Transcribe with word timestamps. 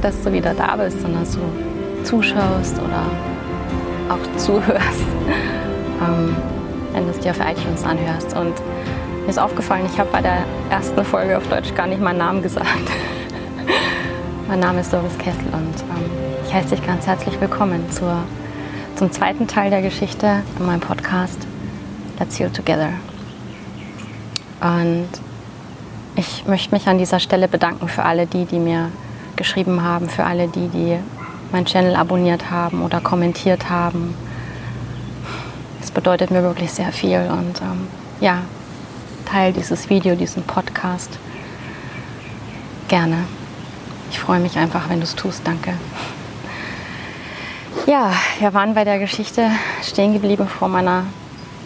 Dass 0.00 0.22
du 0.22 0.32
wieder 0.32 0.54
da 0.54 0.76
bist 0.76 1.04
und 1.04 1.20
dass 1.20 1.32
du 1.32 1.40
zuschaust 2.04 2.78
oder 2.78 3.02
auch 4.08 4.36
zuhörst, 4.36 4.78
ähm, 6.00 6.36
wenn 6.92 7.04
du 7.04 7.10
es 7.10 7.18
dir 7.18 7.32
auf 7.32 7.40
iTunes 7.40 7.82
anhörst. 7.82 8.36
Und 8.36 8.54
mir 9.22 9.28
ist 9.28 9.40
aufgefallen, 9.40 9.86
ich 9.92 9.98
habe 9.98 10.08
bei 10.12 10.22
der 10.22 10.44
ersten 10.70 11.04
Folge 11.04 11.36
auf 11.36 11.48
Deutsch 11.48 11.74
gar 11.74 11.88
nicht 11.88 12.00
meinen 12.00 12.18
Namen 12.18 12.42
gesagt. 12.42 12.68
mein 14.48 14.60
Name 14.60 14.80
ist 14.80 14.92
Doris 14.92 15.18
Kessel 15.18 15.46
und 15.52 15.80
ähm, 15.80 16.10
ich 16.46 16.54
heiße 16.54 16.76
dich 16.76 16.86
ganz 16.86 17.06
herzlich 17.06 17.40
willkommen 17.40 17.90
zur, 17.90 18.22
zum 18.94 19.10
zweiten 19.10 19.48
Teil 19.48 19.70
der 19.70 19.82
Geschichte 19.82 20.42
in 20.60 20.66
meinem 20.66 20.80
Podcast 20.80 21.44
Let's 22.20 22.38
Heal 22.38 22.50
Together. 22.50 22.90
Und 24.60 25.08
ich 26.14 26.46
möchte 26.46 26.72
mich 26.72 26.86
an 26.86 26.98
dieser 26.98 27.18
Stelle 27.18 27.48
bedanken 27.48 27.88
für 27.88 28.04
alle 28.04 28.26
die, 28.26 28.44
die 28.44 28.60
mir 28.60 28.90
geschrieben 29.38 29.82
haben, 29.82 30.10
für 30.10 30.24
alle 30.24 30.48
die, 30.48 30.68
die 30.68 30.98
meinen 31.50 31.64
Channel 31.64 31.96
abonniert 31.96 32.50
haben 32.50 32.82
oder 32.82 33.00
kommentiert 33.00 33.70
haben. 33.70 34.14
Das 35.80 35.90
bedeutet 35.90 36.30
mir 36.30 36.42
wirklich 36.42 36.70
sehr 36.70 36.92
viel 36.92 37.30
und 37.30 37.62
ähm, 37.62 37.86
ja, 38.20 38.42
teil 39.24 39.54
dieses 39.54 39.88
Video, 39.88 40.14
diesen 40.14 40.42
Podcast 40.42 41.18
gerne. 42.88 43.24
Ich 44.10 44.18
freue 44.18 44.40
mich 44.40 44.58
einfach, 44.58 44.90
wenn 44.90 44.98
du 44.98 45.04
es 45.04 45.14
tust. 45.14 45.40
Danke. 45.44 45.72
Ja, 47.86 48.12
wir 48.38 48.52
waren 48.52 48.74
bei 48.74 48.84
der 48.84 48.98
Geschichte 48.98 49.50
stehen 49.82 50.12
geblieben 50.12 50.46
vor 50.46 50.68
meiner 50.68 51.04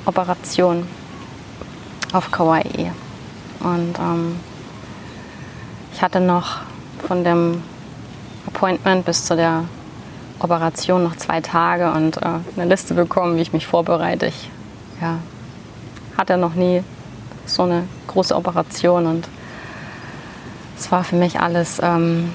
Operation 0.04 0.86
auf 2.12 2.30
Kauai. 2.30 2.92
Und 3.58 3.98
ähm, 3.98 4.36
ich 5.92 6.00
hatte 6.00 6.20
noch 6.20 6.60
von 7.08 7.24
dem 7.24 7.62
Appointment 8.46 9.04
bis 9.04 9.24
zu 9.24 9.36
der 9.36 9.64
Operation 10.38 11.04
noch 11.04 11.16
zwei 11.16 11.40
Tage 11.40 11.92
und 11.92 12.16
äh, 12.16 12.20
eine 12.56 12.68
Liste 12.68 12.94
bekommen, 12.94 13.36
wie 13.36 13.42
ich 13.42 13.52
mich 13.52 13.66
vorbereite. 13.66 14.26
Ich 14.26 14.50
ja, 15.00 15.18
hatte 16.16 16.36
noch 16.36 16.54
nie 16.54 16.82
so 17.46 17.62
eine 17.62 17.84
große 18.08 18.34
Operation 18.34 19.06
und 19.06 19.28
es 20.78 20.90
war 20.90 21.04
für 21.04 21.16
mich 21.16 21.40
alles 21.40 21.80
ähm, 21.82 22.30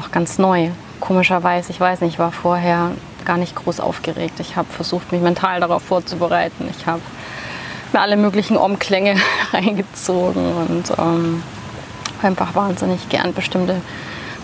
auch 0.00 0.10
ganz 0.10 0.38
neu. 0.38 0.70
Komischerweise, 1.00 1.70
ich 1.70 1.80
weiß 1.80 2.00
nicht, 2.00 2.14
ich 2.14 2.18
war 2.18 2.32
vorher 2.32 2.92
gar 3.24 3.36
nicht 3.36 3.54
groß 3.54 3.80
aufgeregt. 3.80 4.40
Ich 4.40 4.56
habe 4.56 4.68
versucht, 4.72 5.12
mich 5.12 5.22
mental 5.22 5.60
darauf 5.60 5.82
vorzubereiten. 5.82 6.68
Ich 6.76 6.86
habe 6.86 7.00
mir 7.92 8.00
alle 8.00 8.16
möglichen 8.16 8.56
Omklänge 8.56 9.16
reingezogen 9.52 10.52
und 10.52 10.92
ähm, 10.98 11.42
einfach 12.22 12.54
wahnsinnig 12.54 13.08
gern 13.08 13.34
bestimmte 13.34 13.80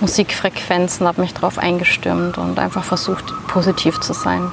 Musikfrequenzen, 0.00 1.06
habe 1.06 1.20
mich 1.20 1.34
darauf 1.34 1.58
eingestimmt 1.58 2.38
und 2.38 2.58
einfach 2.58 2.84
versucht, 2.84 3.24
positiv 3.48 4.00
zu 4.00 4.12
sein. 4.12 4.50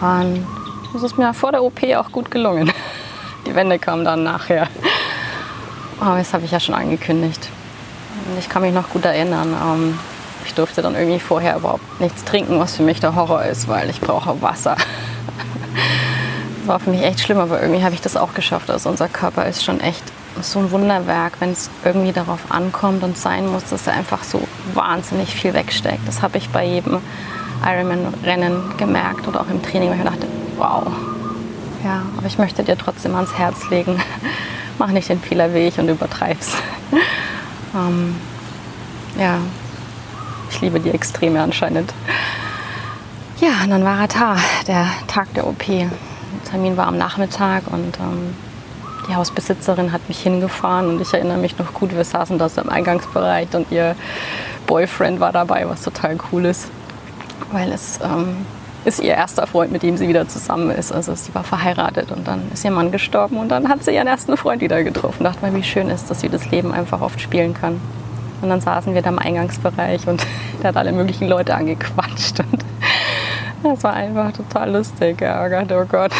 Und 0.00 0.46
das 0.92 1.02
ist 1.02 1.18
mir 1.18 1.34
vor 1.34 1.52
der 1.52 1.62
OP 1.62 1.82
auch 1.96 2.10
gut 2.10 2.30
gelungen. 2.30 2.72
Die 3.46 3.54
Wände 3.54 3.78
kamen 3.78 4.04
dann 4.04 4.24
nachher. 4.24 4.68
Aber 6.00 6.18
das 6.18 6.32
habe 6.32 6.44
ich 6.44 6.50
ja 6.50 6.60
schon 6.60 6.74
angekündigt. 6.74 7.48
Und 8.26 8.38
ich 8.38 8.48
kann 8.48 8.62
mich 8.62 8.72
noch 8.72 8.90
gut 8.90 9.04
erinnern. 9.04 9.54
Ähm, 9.60 9.98
ich 10.44 10.54
durfte 10.54 10.80
dann 10.82 10.94
irgendwie 10.94 11.20
vorher 11.20 11.56
überhaupt 11.56 12.00
nichts 12.00 12.24
trinken, 12.24 12.58
was 12.58 12.76
für 12.76 12.82
mich 12.82 13.00
der 13.00 13.14
Horror 13.14 13.44
ist, 13.44 13.68
weil 13.68 13.90
ich 13.90 14.00
brauche 14.00 14.40
Wasser. 14.42 14.76
Das 16.60 16.74
war 16.74 16.80
für 16.80 16.90
mich 16.90 17.02
echt 17.02 17.20
schlimm, 17.20 17.38
aber 17.38 17.62
irgendwie 17.62 17.82
habe 17.82 17.94
ich 17.94 18.02
das 18.02 18.14
auch 18.14 18.34
geschafft. 18.34 18.68
Also 18.68 18.90
unser 18.90 19.08
Körper 19.08 19.46
ist 19.46 19.64
schon 19.64 19.80
echt 19.80 20.04
so 20.42 20.58
ein 20.58 20.70
Wunderwerk, 20.70 21.34
wenn 21.40 21.52
es 21.52 21.70
irgendwie 21.84 22.12
darauf 22.12 22.50
ankommt 22.50 23.02
und 23.02 23.16
sein 23.16 23.48
muss, 23.48 23.64
dass 23.64 23.86
er 23.86 23.94
einfach 23.94 24.22
so 24.22 24.46
wahnsinnig 24.74 25.34
viel 25.34 25.54
wegsteckt. 25.54 26.06
Das 26.06 26.22
habe 26.22 26.38
ich 26.38 26.48
bei 26.50 26.64
jedem 26.64 27.00
Ironman-Rennen 27.64 28.76
gemerkt 28.76 29.26
oder 29.28 29.40
auch 29.40 29.50
im 29.50 29.62
Training, 29.62 29.90
weil 29.90 29.98
ich 29.98 30.04
dachte, 30.04 30.26
wow. 30.56 30.86
Ja, 31.84 32.02
aber 32.16 32.26
ich 32.26 32.38
möchte 32.38 32.64
dir 32.64 32.76
trotzdem 32.76 33.14
ans 33.14 33.34
Herz 33.34 33.68
legen, 33.70 34.00
mach 34.78 34.88
nicht 34.88 35.08
den 35.08 35.20
Fehler 35.20 35.54
wie 35.54 35.68
ich 35.68 35.78
und 35.78 35.88
übertreib's. 35.88 36.56
ähm, 37.74 38.16
ja, 39.18 39.38
ich 40.50 40.60
liebe 40.60 40.80
die 40.80 40.90
Extreme 40.90 41.42
anscheinend. 41.42 41.92
Ja, 43.40 43.62
und 43.62 43.70
dann 43.70 43.84
war 43.84 44.00
er 44.00 44.08
da, 44.08 44.36
der 44.66 44.86
Tag 45.06 45.32
der 45.34 45.46
OP. 45.46 45.64
Der 45.66 45.90
Termin 46.50 46.76
war 46.76 46.86
am 46.86 46.98
Nachmittag 46.98 47.62
und 47.68 47.98
ähm, 48.00 48.34
die 49.08 49.16
Hausbesitzerin 49.16 49.92
hat 49.92 50.06
mich 50.08 50.20
hingefahren 50.20 50.88
und 50.88 51.00
ich 51.00 51.12
erinnere 51.12 51.38
mich 51.38 51.58
noch 51.58 51.72
gut, 51.72 51.94
wir 51.94 52.04
saßen 52.04 52.38
da 52.38 52.48
so 52.48 52.60
im 52.60 52.68
Eingangsbereich 52.68 53.48
und 53.54 53.70
ihr 53.72 53.96
Boyfriend 54.66 55.18
war 55.18 55.32
dabei, 55.32 55.68
was 55.68 55.82
total 55.82 56.18
cool 56.30 56.44
ist, 56.44 56.68
weil 57.50 57.72
es 57.72 57.98
ähm, 58.02 58.46
ist 58.84 59.00
ihr 59.00 59.14
erster 59.14 59.46
Freund, 59.46 59.72
mit 59.72 59.82
dem 59.82 59.96
sie 59.96 60.08
wieder 60.08 60.28
zusammen 60.28 60.70
ist. 60.70 60.92
Also 60.92 61.14
sie 61.14 61.34
war 61.34 61.42
verheiratet 61.42 62.12
und 62.12 62.28
dann 62.28 62.42
ist 62.52 62.64
ihr 62.64 62.70
Mann 62.70 62.92
gestorben 62.92 63.38
und 63.38 63.48
dann 63.48 63.68
hat 63.68 63.82
sie 63.82 63.94
ihren 63.94 64.06
ersten 64.06 64.36
Freund 64.36 64.60
wieder 64.60 64.84
getroffen. 64.84 65.24
Dachte 65.24 65.40
mal, 65.42 65.54
wie 65.54 65.62
schön 65.62 65.88
ist, 65.88 66.10
dass 66.10 66.20
sie 66.20 66.28
das 66.28 66.50
Leben 66.50 66.72
einfach 66.72 67.00
oft 67.00 67.20
spielen 67.20 67.54
kann. 67.54 67.80
Und 68.40 68.50
dann 68.50 68.60
saßen 68.60 68.94
wir 68.94 69.02
da 69.02 69.08
im 69.08 69.18
Eingangsbereich 69.18 70.06
und 70.06 70.24
der 70.62 70.68
hat 70.68 70.76
alle 70.76 70.92
möglichen 70.92 71.28
Leute 71.28 71.54
angequatscht 71.54 72.40
und 72.40 72.64
das 73.62 73.82
war 73.82 73.94
einfach 73.94 74.32
total 74.32 74.70
lustig. 74.72 75.20
Ja, 75.20 75.44
oh 75.44 75.48
Gott, 75.48 75.72
oh 75.72 75.84
Gott 75.88 76.12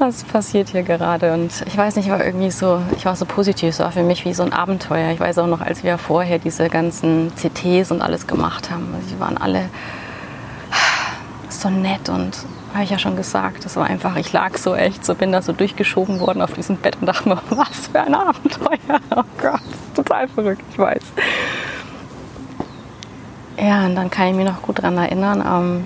was 0.00 0.24
passiert 0.24 0.70
hier 0.70 0.82
gerade? 0.82 1.32
Und 1.32 1.52
ich 1.66 1.76
weiß 1.76 1.96
nicht, 1.96 2.06
ich 2.06 2.12
war 2.12 2.24
irgendwie 2.24 2.50
so, 2.50 2.80
ich 2.96 3.04
war 3.04 3.14
so 3.14 3.26
positiv, 3.26 3.68
es 3.68 3.78
war 3.78 3.92
für 3.92 4.02
mich 4.02 4.24
wie 4.24 4.32
so 4.32 4.42
ein 4.42 4.52
Abenteuer. 4.52 5.12
Ich 5.12 5.20
weiß 5.20 5.38
auch 5.38 5.46
noch, 5.46 5.60
als 5.60 5.84
wir 5.84 5.98
vorher 5.98 6.38
diese 6.38 6.68
ganzen 6.68 7.32
CTs 7.36 7.92
und 7.92 8.00
alles 8.00 8.26
gemacht 8.26 8.70
haben, 8.70 8.88
also 8.94 9.14
die 9.14 9.20
waren 9.20 9.36
alle 9.36 9.68
so 11.48 11.68
nett 11.68 12.08
und 12.08 12.38
habe 12.72 12.84
ich 12.84 12.90
ja 12.90 12.98
schon 12.98 13.16
gesagt, 13.16 13.64
das 13.64 13.76
war 13.76 13.86
einfach, 13.86 14.16
ich 14.16 14.32
lag 14.32 14.56
so 14.56 14.74
echt, 14.74 15.04
so 15.04 15.14
bin 15.14 15.32
da 15.32 15.42
so 15.42 15.52
durchgeschoben 15.52 16.20
worden 16.20 16.40
auf 16.40 16.52
diesem 16.52 16.76
Bett 16.76 16.96
und 17.00 17.06
dachte 17.06 17.28
mir, 17.28 17.38
was 17.50 17.88
für 17.88 18.00
ein 18.00 18.14
Abenteuer. 18.14 19.00
Oh 19.14 19.22
Gott, 19.40 19.60
total 19.94 20.28
verrückt, 20.28 20.62
ich 20.70 20.78
weiß. 20.78 21.02
Ja, 23.58 23.84
und 23.84 23.96
dann 23.96 24.10
kann 24.10 24.28
ich 24.28 24.34
mich 24.34 24.46
noch 24.46 24.62
gut 24.62 24.78
daran 24.78 24.96
erinnern, 24.96 25.44
ähm, 25.46 25.84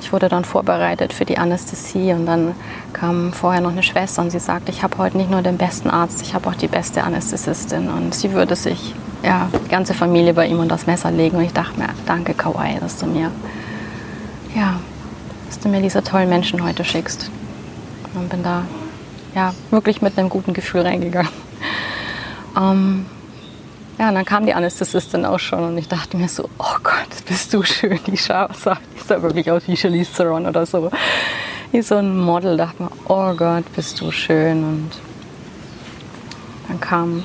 ich 0.00 0.12
wurde 0.12 0.28
dann 0.28 0.44
vorbereitet 0.44 1.12
für 1.12 1.24
die 1.24 1.38
Anästhesie 1.38 2.12
und 2.12 2.26
dann 2.26 2.54
kam 2.92 3.32
vorher 3.32 3.60
noch 3.60 3.72
eine 3.72 3.82
Schwester 3.82 4.22
und 4.22 4.30
sie 4.30 4.38
sagte, 4.38 4.70
ich 4.70 4.82
habe 4.82 4.98
heute 4.98 5.16
nicht 5.16 5.30
nur 5.30 5.42
den 5.42 5.58
besten 5.58 5.90
Arzt, 5.90 6.22
ich 6.22 6.34
habe 6.34 6.48
auch 6.48 6.54
die 6.54 6.68
beste 6.68 7.02
Anästhesistin 7.02 7.88
und 7.88 8.14
sie 8.14 8.32
würde 8.32 8.56
sich, 8.56 8.94
ja, 9.22 9.48
die 9.64 9.68
ganze 9.68 9.94
Familie 9.94 10.34
bei 10.34 10.46
ihm 10.46 10.60
und 10.60 10.68
das 10.68 10.86
Messer 10.86 11.10
legen 11.10 11.36
und 11.36 11.44
ich 11.44 11.52
dachte 11.52 11.78
mir, 11.78 11.88
danke 12.06 12.34
Kawaii, 12.34 12.78
dass 12.80 12.98
du 12.98 13.06
mir, 13.06 13.30
ja, 14.54 14.80
dass 15.46 15.58
du 15.58 15.68
mir 15.68 15.82
diese 15.82 16.02
tollen 16.02 16.28
Menschen 16.28 16.62
heute 16.62 16.84
schickst. 16.84 17.30
Und 18.14 18.30
bin 18.30 18.42
da, 18.42 18.64
ja, 19.34 19.54
wirklich 19.70 20.02
mit 20.02 20.18
einem 20.18 20.28
guten 20.28 20.54
Gefühl 20.54 20.82
reingegangen. 20.82 21.30
Ähm, 22.56 23.06
ja, 23.98 24.08
und 24.08 24.14
dann 24.14 24.24
kam 24.24 24.46
die 24.46 24.54
Anästhesistin 24.54 25.24
auch 25.24 25.38
schon 25.38 25.64
und 25.64 25.78
ich 25.78 25.88
dachte 25.88 26.16
mir 26.16 26.28
so, 26.28 26.48
oh 26.58 26.76
Gott, 26.82 26.87
bist 27.28 27.52
du 27.52 27.62
schön. 27.62 28.00
Die 28.06 28.16
sah, 28.16 28.48
die 28.48 29.04
sah 29.06 29.22
wirklich 29.22 29.50
aus 29.50 29.62
wie 29.66 29.76
Charlize 29.76 30.12
Theron 30.12 30.46
oder 30.46 30.66
so. 30.66 30.90
Wie 31.70 31.82
so 31.82 31.96
ein 31.96 32.18
Model. 32.18 32.56
dachte 32.56 32.82
mir, 32.82 32.90
oh 33.06 33.32
Gott, 33.34 33.64
bist 33.74 34.00
du 34.00 34.10
schön. 34.10 34.64
Und 34.64 34.90
dann 36.68 36.80
kam 36.80 37.22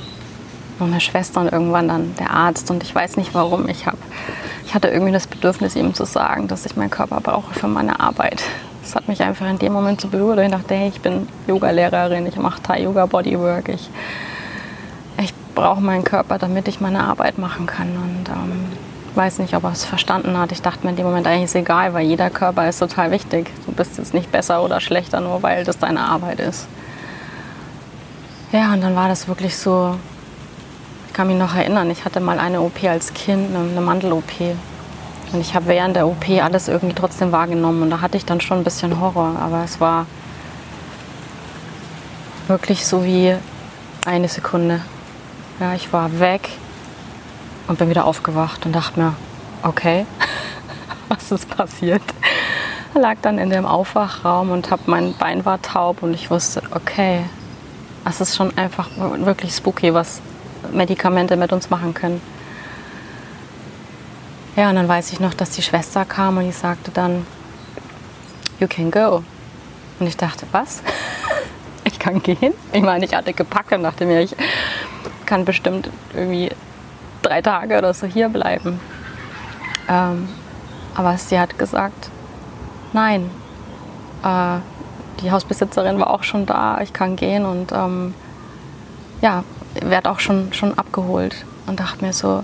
noch 0.80 0.88
eine 0.88 1.00
Schwester 1.00 1.42
und 1.42 1.51
irgendwann 1.51 1.88
dann 1.88 2.16
der 2.18 2.31
Arzt 2.31 2.69
und 2.72 2.83
ich 2.83 2.94
weiß 2.94 3.18
nicht 3.18 3.33
warum. 3.33 3.69
Ich, 3.69 3.86
hab, 3.86 3.98
ich 4.66 4.74
hatte 4.74 4.88
irgendwie 4.88 5.13
das 5.13 5.28
Bedürfnis, 5.28 5.75
ihm 5.75 5.94
zu 5.94 6.06
sagen, 6.06 6.48
dass 6.48 6.66
ich 6.66 6.75
meinen 6.75 6.89
Körper 6.89 7.22
brauche 7.22 7.54
für 7.54 7.68
meine 7.68 8.00
Arbeit. 8.00 8.44
Das 8.81 8.95
hat 8.95 9.07
mich 9.07 9.22
einfach 9.22 9.48
in 9.48 9.60
dem 9.60 9.72
Moment 9.72 10.01
so 10.01 10.07
berührt. 10.10 10.39
Ich 10.39 10.51
dachte, 10.51 10.74
hey, 10.75 10.89
ich 10.89 11.00
bin 11.00 11.28
Yoga-Lehrerin, 11.48 12.25
ich 12.25 12.36
mache 12.36 12.62
Thai-Yoga, 12.62 13.06
Bodywork, 13.06 13.69
ich 13.69 13.89
brauche 15.54 15.81
meinen 15.81 16.04
Körper, 16.04 16.38
damit 16.38 16.68
ich 16.68 16.81
meine 16.81 17.04
Arbeit 17.04 17.38
machen 17.38 17.66
kann. 17.66 17.89
Und 17.89 18.30
ähm, 18.30 18.66
weiß 19.15 19.39
nicht, 19.39 19.56
ob 19.56 19.63
er 19.63 19.71
es 19.71 19.86
verstanden 19.86 20.38
hat. 20.38 20.51
Ich 20.51 20.62
dachte 20.62 20.83
mir 20.83 20.92
in 20.92 20.95
dem 20.95 21.06
Moment 21.06 21.27
eigentlich 21.27 21.45
ist 21.45 21.56
egal, 21.56 21.94
weil 21.94 22.06
jeder 22.06 22.30
Körper 22.30 22.68
ist 22.68 22.80
total 22.80 23.12
wichtig. 23.12 23.51
Du 23.65 23.71
bist 23.71 23.98
jetzt 23.98 24.13
nicht 24.13 24.31
besser 24.31 24.63
oder 24.63 24.80
schlechter, 24.80 25.19
nur 25.19 25.44
weil 25.44 25.63
das 25.63 25.77
deine 25.77 26.01
Arbeit 26.01 26.39
ist. 26.39 26.68
Ja, 28.51 28.74
und 28.74 28.81
dann 28.81 28.95
war 28.95 29.07
das 29.07 29.27
wirklich 29.27 29.57
so, 29.57 29.95
ich 31.07 31.13
kann 31.13 31.27
mich 31.27 31.38
noch 31.38 31.56
erinnern, 31.56 31.89
ich 31.92 32.06
hatte 32.06 32.19
mal 32.19 32.39
eine 32.39 32.62
OP 32.62 32.83
als 32.83 33.13
Kind, 33.13 33.56
eine 33.56 33.81
Mandel-OP. 33.81 34.56
Und 35.31 35.42
ich 35.42 35.56
habe 35.56 35.66
während 35.68 35.95
der 35.95 36.07
OP 36.07 36.30
alles 36.42 36.68
irgendwie 36.68 36.94
trotzdem 36.94 37.31
wahrgenommen. 37.31 37.81
Und 37.81 37.89
da 37.89 38.01
hatte 38.01 38.18
ich 38.18 38.25
dann 38.25 38.39
schon 38.39 38.59
ein 38.59 38.63
bisschen 38.63 39.00
Horror. 39.00 39.36
Aber 39.39 39.63
es 39.63 39.80
war 39.80 40.06
wirklich 42.48 42.86
so 42.86 43.04
wie 43.04 43.36
eine 44.06 44.27
Sekunde. 44.27 44.81
Ja, 45.59 45.74
ich 45.74 45.92
war 45.92 46.19
weg 46.19 46.50
und 47.68 47.80
bin 47.80 47.89
wieder 47.89 48.06
aufgewacht 48.06 48.65
und 48.65 48.74
dachte 48.74 49.00
mir, 49.00 49.15
okay, 49.63 50.06
was 51.10 51.31
ist 51.31 51.50
passiert? 51.50 52.04
Ich 52.94 53.01
lag 53.01 53.18
dann 53.21 53.38
in 53.38 53.50
dem 53.50 53.65
Aufwachraum 53.65 54.51
und 54.51 54.69
hab, 54.71 54.88
mein 54.88 55.13
Bein 55.15 55.45
war 55.45 55.62
taub 55.62 56.04
und 56.04 56.13
ich 56.13 56.30
wusste, 56.30 56.62
okay, 56.71 57.24
es 58.06 58.21
ist 58.21 58.36
schon 58.36 58.56
einfach 58.57 58.89
wirklich 58.98 59.56
spooky, 59.56 59.94
was 59.94 60.21
Medikamente 60.71 61.38
mit 61.38 61.54
uns 61.54 61.69
machen 61.69 61.94
können. 61.94 62.21
Ja, 64.56 64.69
und 64.69 64.75
dann 64.75 64.88
weiß 64.88 65.12
ich 65.13 65.19
noch, 65.19 65.33
dass 65.33 65.51
die 65.51 65.63
Schwester 65.63 66.06
kam 66.06 66.38
und 66.38 66.44
die 66.44 66.51
sagte 66.51 66.92
dann, 66.92 67.25
you 68.59 68.68
can 68.68 68.92
go. 68.92 69.24
Und 70.00 70.07
ich 70.07 70.18
dachte, 70.18 70.45
was? 70.51 70.81
Ich 71.86 72.00
kann 72.00 72.24
gehen? 72.24 72.54
Ich 72.71 72.81
meine, 72.81 73.04
ich 73.04 73.13
hatte 73.13 73.33
gepackt 73.33 73.74
und 73.74 73.83
dachte 73.83 74.06
mir, 74.06 74.21
ich 74.21 74.33
kann 75.25 75.44
bestimmt 75.44 75.89
irgendwie 76.13 76.50
drei 77.24 77.42
Tage 77.42 77.78
oder 77.78 77.94
so 77.94 78.06
hier 78.06 78.30
bleiben. 78.30 78.80
Ähm, 79.90 80.30
aber 80.96 81.18
sie 81.18 81.40
hat 81.40 81.58
gesagt, 81.58 82.10
nein, 82.94 83.30
äh, 84.24 84.60
die 85.22 85.31
Hausbesitzerin 85.31 86.00
war 86.00 86.10
auch 86.10 86.24
schon 86.24 86.46
da, 86.46 86.80
ich 86.81 86.94
kann 86.94 87.16
gehen 87.16 87.46
und 87.46 87.72
ähm, 87.72 88.14
ja, 89.22 89.44
werde 89.81 90.12
auch 90.12 90.20
schon, 90.20 90.54
schon 90.54 90.78
abgeholt. 90.78 91.46
Und 91.66 91.80
dachte 91.80 92.04
mir 92.04 92.14
so, 92.14 92.44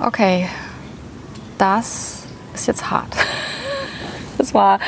okay, 0.00 0.48
das 1.58 2.24
ist 2.54 2.66
jetzt 2.66 2.90
hart. 2.90 3.08
Das 4.38 4.52
war, 4.52 4.78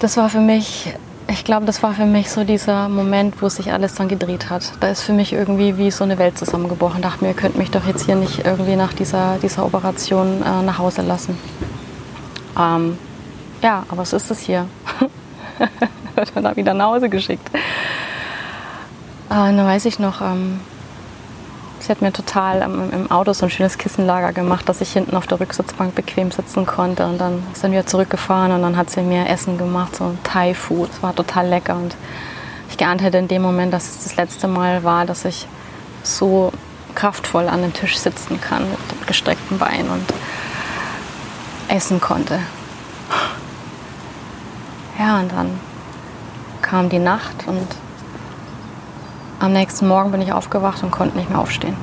das 0.00 0.16
war 0.16 0.30
für 0.30 0.40
mich, 0.40 0.94
ich 1.28 1.44
glaube, 1.44 1.66
das 1.66 1.82
war 1.82 1.94
für 1.94 2.04
mich 2.04 2.30
so 2.30 2.44
dieser 2.44 2.88
Moment, 2.88 3.40
wo 3.40 3.48
sich 3.48 3.72
alles 3.72 3.94
dann 3.94 4.08
gedreht 4.08 4.50
hat. 4.50 4.72
Da 4.80 4.88
ist 4.88 5.02
für 5.02 5.12
mich 5.12 5.32
irgendwie 5.32 5.78
wie 5.78 5.90
so 5.90 6.04
eine 6.04 6.18
Welt 6.18 6.36
zusammengebrochen. 6.38 6.98
Ich 6.98 7.02
dachte 7.02 7.24
mir, 7.24 7.30
ihr 7.30 7.36
könnt 7.36 7.56
mich 7.56 7.70
doch 7.70 7.86
jetzt 7.86 8.04
hier 8.04 8.16
nicht 8.16 8.44
irgendwie 8.44 8.76
nach 8.76 8.92
dieser, 8.92 9.38
dieser 9.42 9.64
Operation 9.64 10.42
äh, 10.42 10.62
nach 10.62 10.78
Hause 10.78 11.02
lassen. 11.02 11.38
Ähm, 12.58 12.98
ja, 13.62 13.84
aber 13.88 14.04
so 14.04 14.16
ist 14.16 14.30
es 14.30 14.40
hier. 14.40 14.66
Wird 16.14 16.34
man 16.34 16.44
da 16.44 16.56
wieder 16.56 16.74
nach 16.74 16.86
Hause 16.86 17.08
geschickt. 17.08 17.48
Äh, 17.54 17.60
dann 19.30 19.56
weiß 19.56 19.86
ich 19.86 19.98
noch, 19.98 20.20
ähm, 20.20 20.60
Sie 21.84 21.92
hat 21.92 22.00
mir 22.00 22.14
total 22.14 22.62
im 22.62 23.10
Auto 23.10 23.34
so 23.34 23.44
ein 23.44 23.50
schönes 23.50 23.76
Kissenlager 23.76 24.32
gemacht, 24.32 24.66
dass 24.70 24.80
ich 24.80 24.90
hinten 24.94 25.18
auf 25.18 25.26
der 25.26 25.38
Rücksitzbank 25.38 25.94
bequem 25.94 26.30
sitzen 26.30 26.64
konnte. 26.64 27.04
Und 27.04 27.18
dann 27.18 27.42
sind 27.52 27.72
wir 27.72 27.84
zurückgefahren 27.84 28.52
und 28.52 28.62
dann 28.62 28.78
hat 28.78 28.88
sie 28.88 29.02
mir 29.02 29.28
Essen 29.28 29.58
gemacht, 29.58 29.96
so 29.96 30.04
ein 30.04 30.18
Thai-Food. 30.24 30.88
Es 30.90 31.02
war 31.02 31.14
total 31.14 31.46
lecker. 31.46 31.76
Und 31.76 31.94
ich 32.70 32.78
geahnt 32.78 33.02
hätte 33.02 33.18
in 33.18 33.28
dem 33.28 33.42
Moment, 33.42 33.74
dass 33.74 33.84
es 33.84 34.04
das 34.04 34.16
letzte 34.16 34.48
Mal 34.48 34.82
war, 34.82 35.04
dass 35.04 35.26
ich 35.26 35.46
so 36.02 36.52
kraftvoll 36.94 37.50
an 37.50 37.60
dem 37.60 37.74
Tisch 37.74 37.98
sitzen 37.98 38.40
kann 38.40 38.62
mit 38.62 39.06
gestreckten 39.06 39.58
Beinen 39.58 39.90
und 39.90 40.06
essen 41.68 42.00
konnte. 42.00 42.38
Ja, 44.98 45.18
und 45.18 45.30
dann 45.32 45.60
kam 46.62 46.88
die 46.88 46.98
Nacht 46.98 47.46
und 47.46 47.66
am 49.40 49.52
nächsten 49.52 49.88
Morgen 49.88 50.10
bin 50.12 50.22
ich 50.22 50.32
aufgewacht 50.32 50.82
und 50.82 50.90
konnte 50.90 51.16
nicht 51.16 51.30
mehr 51.30 51.38
aufstehen. 51.38 51.76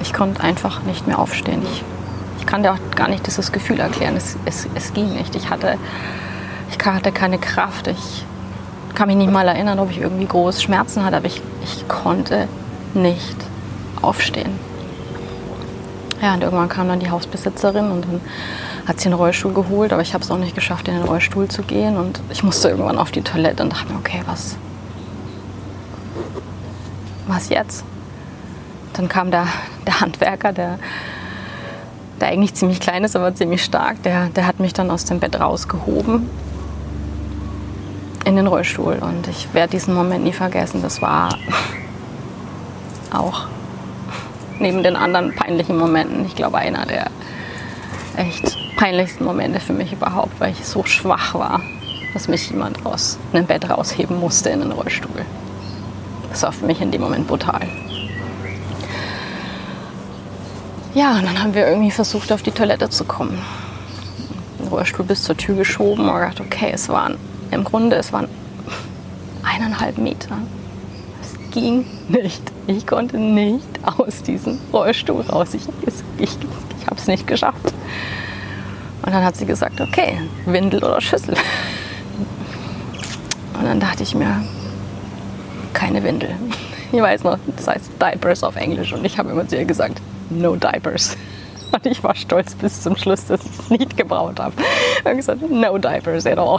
Ich 0.00 0.12
konnte 0.12 0.42
einfach 0.42 0.82
nicht 0.82 1.06
mehr 1.06 1.18
aufstehen. 1.18 1.62
Ich, 1.64 1.84
ich 2.40 2.46
kann 2.46 2.62
dir 2.62 2.72
auch 2.72 2.78
gar 2.96 3.08
nicht 3.08 3.26
dieses 3.26 3.52
Gefühl 3.52 3.78
erklären. 3.80 4.16
Es, 4.16 4.36
es, 4.44 4.68
es 4.74 4.92
ging 4.92 5.12
nicht. 5.14 5.34
Ich 5.36 5.48
hatte, 5.48 5.76
ich 6.70 6.84
hatte 6.84 7.12
keine 7.12 7.38
Kraft. 7.38 7.86
Ich 7.86 8.24
kann 8.94 9.08
mich 9.08 9.16
nicht 9.16 9.30
mal 9.30 9.46
erinnern, 9.46 9.78
ob 9.78 9.90
ich 9.90 10.00
irgendwie 10.00 10.26
große 10.26 10.60
Schmerzen 10.60 11.04
hatte, 11.04 11.16
aber 11.16 11.26
ich, 11.26 11.40
ich 11.62 11.86
konnte 11.88 12.48
nicht 12.94 13.36
aufstehen. 14.02 14.58
Ja, 16.20 16.34
und 16.34 16.42
irgendwann 16.42 16.68
kam 16.68 16.88
dann 16.88 17.00
die 17.00 17.10
Hausbesitzerin 17.10 17.90
und 17.90 18.04
dann 18.04 18.20
hat 18.86 19.00
sie 19.00 19.06
einen 19.06 19.14
Rollstuhl 19.14 19.52
geholt, 19.52 19.92
aber 19.92 20.02
ich 20.02 20.14
habe 20.14 20.22
es 20.22 20.30
auch 20.30 20.38
nicht 20.38 20.54
geschafft, 20.54 20.88
in 20.88 20.94
den 20.94 21.04
Rollstuhl 21.04 21.48
zu 21.48 21.62
gehen. 21.62 21.96
Und 21.96 22.20
ich 22.30 22.42
musste 22.42 22.68
irgendwann 22.68 22.98
auf 22.98 23.10
die 23.10 23.22
Toilette 23.22 23.62
und 23.62 23.72
dachte 23.72 23.92
mir, 23.92 23.98
okay, 23.98 24.22
was, 24.26 24.56
was 27.26 27.48
jetzt? 27.48 27.84
Dann 28.94 29.08
kam 29.08 29.30
der, 29.30 29.46
der 29.86 30.00
Handwerker, 30.00 30.52
der, 30.52 30.78
der 32.20 32.28
eigentlich 32.28 32.54
ziemlich 32.54 32.80
klein 32.80 33.04
ist, 33.04 33.16
aber 33.16 33.34
ziemlich 33.34 33.64
stark, 33.64 34.02
der, 34.02 34.28
der 34.28 34.46
hat 34.46 34.60
mich 34.60 34.72
dann 34.72 34.90
aus 34.90 35.04
dem 35.04 35.20
Bett 35.20 35.38
rausgehoben 35.38 36.28
in 38.24 38.36
den 38.36 38.46
Rollstuhl. 38.46 38.98
Und 39.00 39.28
ich 39.28 39.52
werde 39.54 39.72
diesen 39.72 39.94
Moment 39.94 40.24
nie 40.24 40.32
vergessen. 40.32 40.82
Das 40.82 41.02
war 41.02 41.36
auch 43.12 43.46
neben 44.58 44.82
den 44.82 44.96
anderen 44.96 45.34
peinlichen 45.34 45.76
Momenten, 45.76 46.24
ich 46.24 46.36
glaube, 46.36 46.58
einer 46.58 46.86
der 46.86 47.10
echt 48.16 48.56
peinlichsten 48.76 49.24
Momente 49.24 49.60
für 49.60 49.72
mich 49.72 49.92
überhaupt, 49.92 50.38
weil 50.40 50.52
ich 50.52 50.64
so 50.64 50.84
schwach 50.84 51.34
war, 51.34 51.60
dass 52.12 52.28
mich 52.28 52.50
jemand 52.50 52.84
aus 52.84 53.18
einem 53.32 53.46
Bett 53.46 53.68
rausheben 53.68 54.20
musste 54.20 54.50
in 54.50 54.60
den 54.60 54.72
Rollstuhl. 54.72 55.24
Das 56.32 56.42
war 56.42 56.52
für 56.52 56.64
mich 56.64 56.80
in 56.80 56.90
dem 56.90 57.02
Moment 57.02 57.28
brutal. 57.28 57.60
Ja, 60.94 61.12
und 61.18 61.24
dann 61.24 61.42
haben 61.42 61.54
wir 61.54 61.68
irgendwie 61.68 61.90
versucht, 61.90 62.32
auf 62.32 62.42
die 62.42 62.50
Toilette 62.50 62.88
zu 62.88 63.04
kommen. 63.04 63.38
Den 64.58 64.68
Rollstuhl 64.68 65.04
bis 65.04 65.22
zur 65.22 65.36
Tür 65.36 65.56
geschoben 65.56 66.08
und 66.08 66.14
gedacht, 66.14 66.40
okay, 66.40 66.70
es 66.72 66.88
waren 66.88 67.18
im 67.50 67.64
Grunde, 67.64 67.96
es 67.96 68.14
waren 68.14 68.28
eineinhalb 69.42 69.98
Meter. 69.98 70.38
Es 71.20 71.34
ging 71.50 71.84
nicht. 72.08 72.42
Ich 72.66 72.86
konnte 72.86 73.18
nicht 73.18 73.66
aus 73.82 74.22
diesem 74.22 74.58
Rollstuhl 74.72 75.20
raus. 75.20 75.52
Ich, 75.52 75.68
ich, 75.86 75.94
ich 76.18 76.86
habe 76.86 76.96
es 76.96 77.06
nicht 77.08 77.26
geschafft. 77.26 77.74
Und 79.04 79.12
dann 79.12 79.22
hat 79.22 79.36
sie 79.36 79.44
gesagt, 79.44 79.82
okay, 79.82 80.18
Windel 80.46 80.82
oder 80.82 81.00
Schüssel. 81.02 81.34
Und 83.52 83.64
dann 83.64 83.80
dachte 83.80 84.02
ich 84.02 84.14
mir, 84.14 84.42
keine 85.72 86.02
Windel. 86.02 86.30
Ich 86.92 87.00
weiß 87.00 87.24
noch, 87.24 87.38
das 87.56 87.66
heißt 87.68 87.90
Diapers 88.00 88.44
auf 88.44 88.56
Englisch 88.56 88.92
und 88.92 89.04
ich 89.04 89.18
habe 89.18 89.30
immer 89.30 89.46
zu 89.46 89.56
ihr 89.56 89.64
gesagt, 89.64 90.00
no 90.30 90.56
Diapers. 90.56 91.16
Und 91.72 91.86
ich 91.86 92.04
war 92.04 92.14
stolz 92.14 92.54
bis 92.54 92.82
zum 92.82 92.96
Schluss, 92.96 93.24
dass 93.24 93.46
ich 93.46 93.58
es 93.58 93.70
nicht 93.70 93.96
gebraucht 93.96 94.38
habe. 94.38 94.52
Ich 94.98 95.04
habe 95.06 95.16
gesagt, 95.16 95.40
no 95.50 95.78
Diapers 95.78 96.26
at 96.26 96.36
all. 96.36 96.58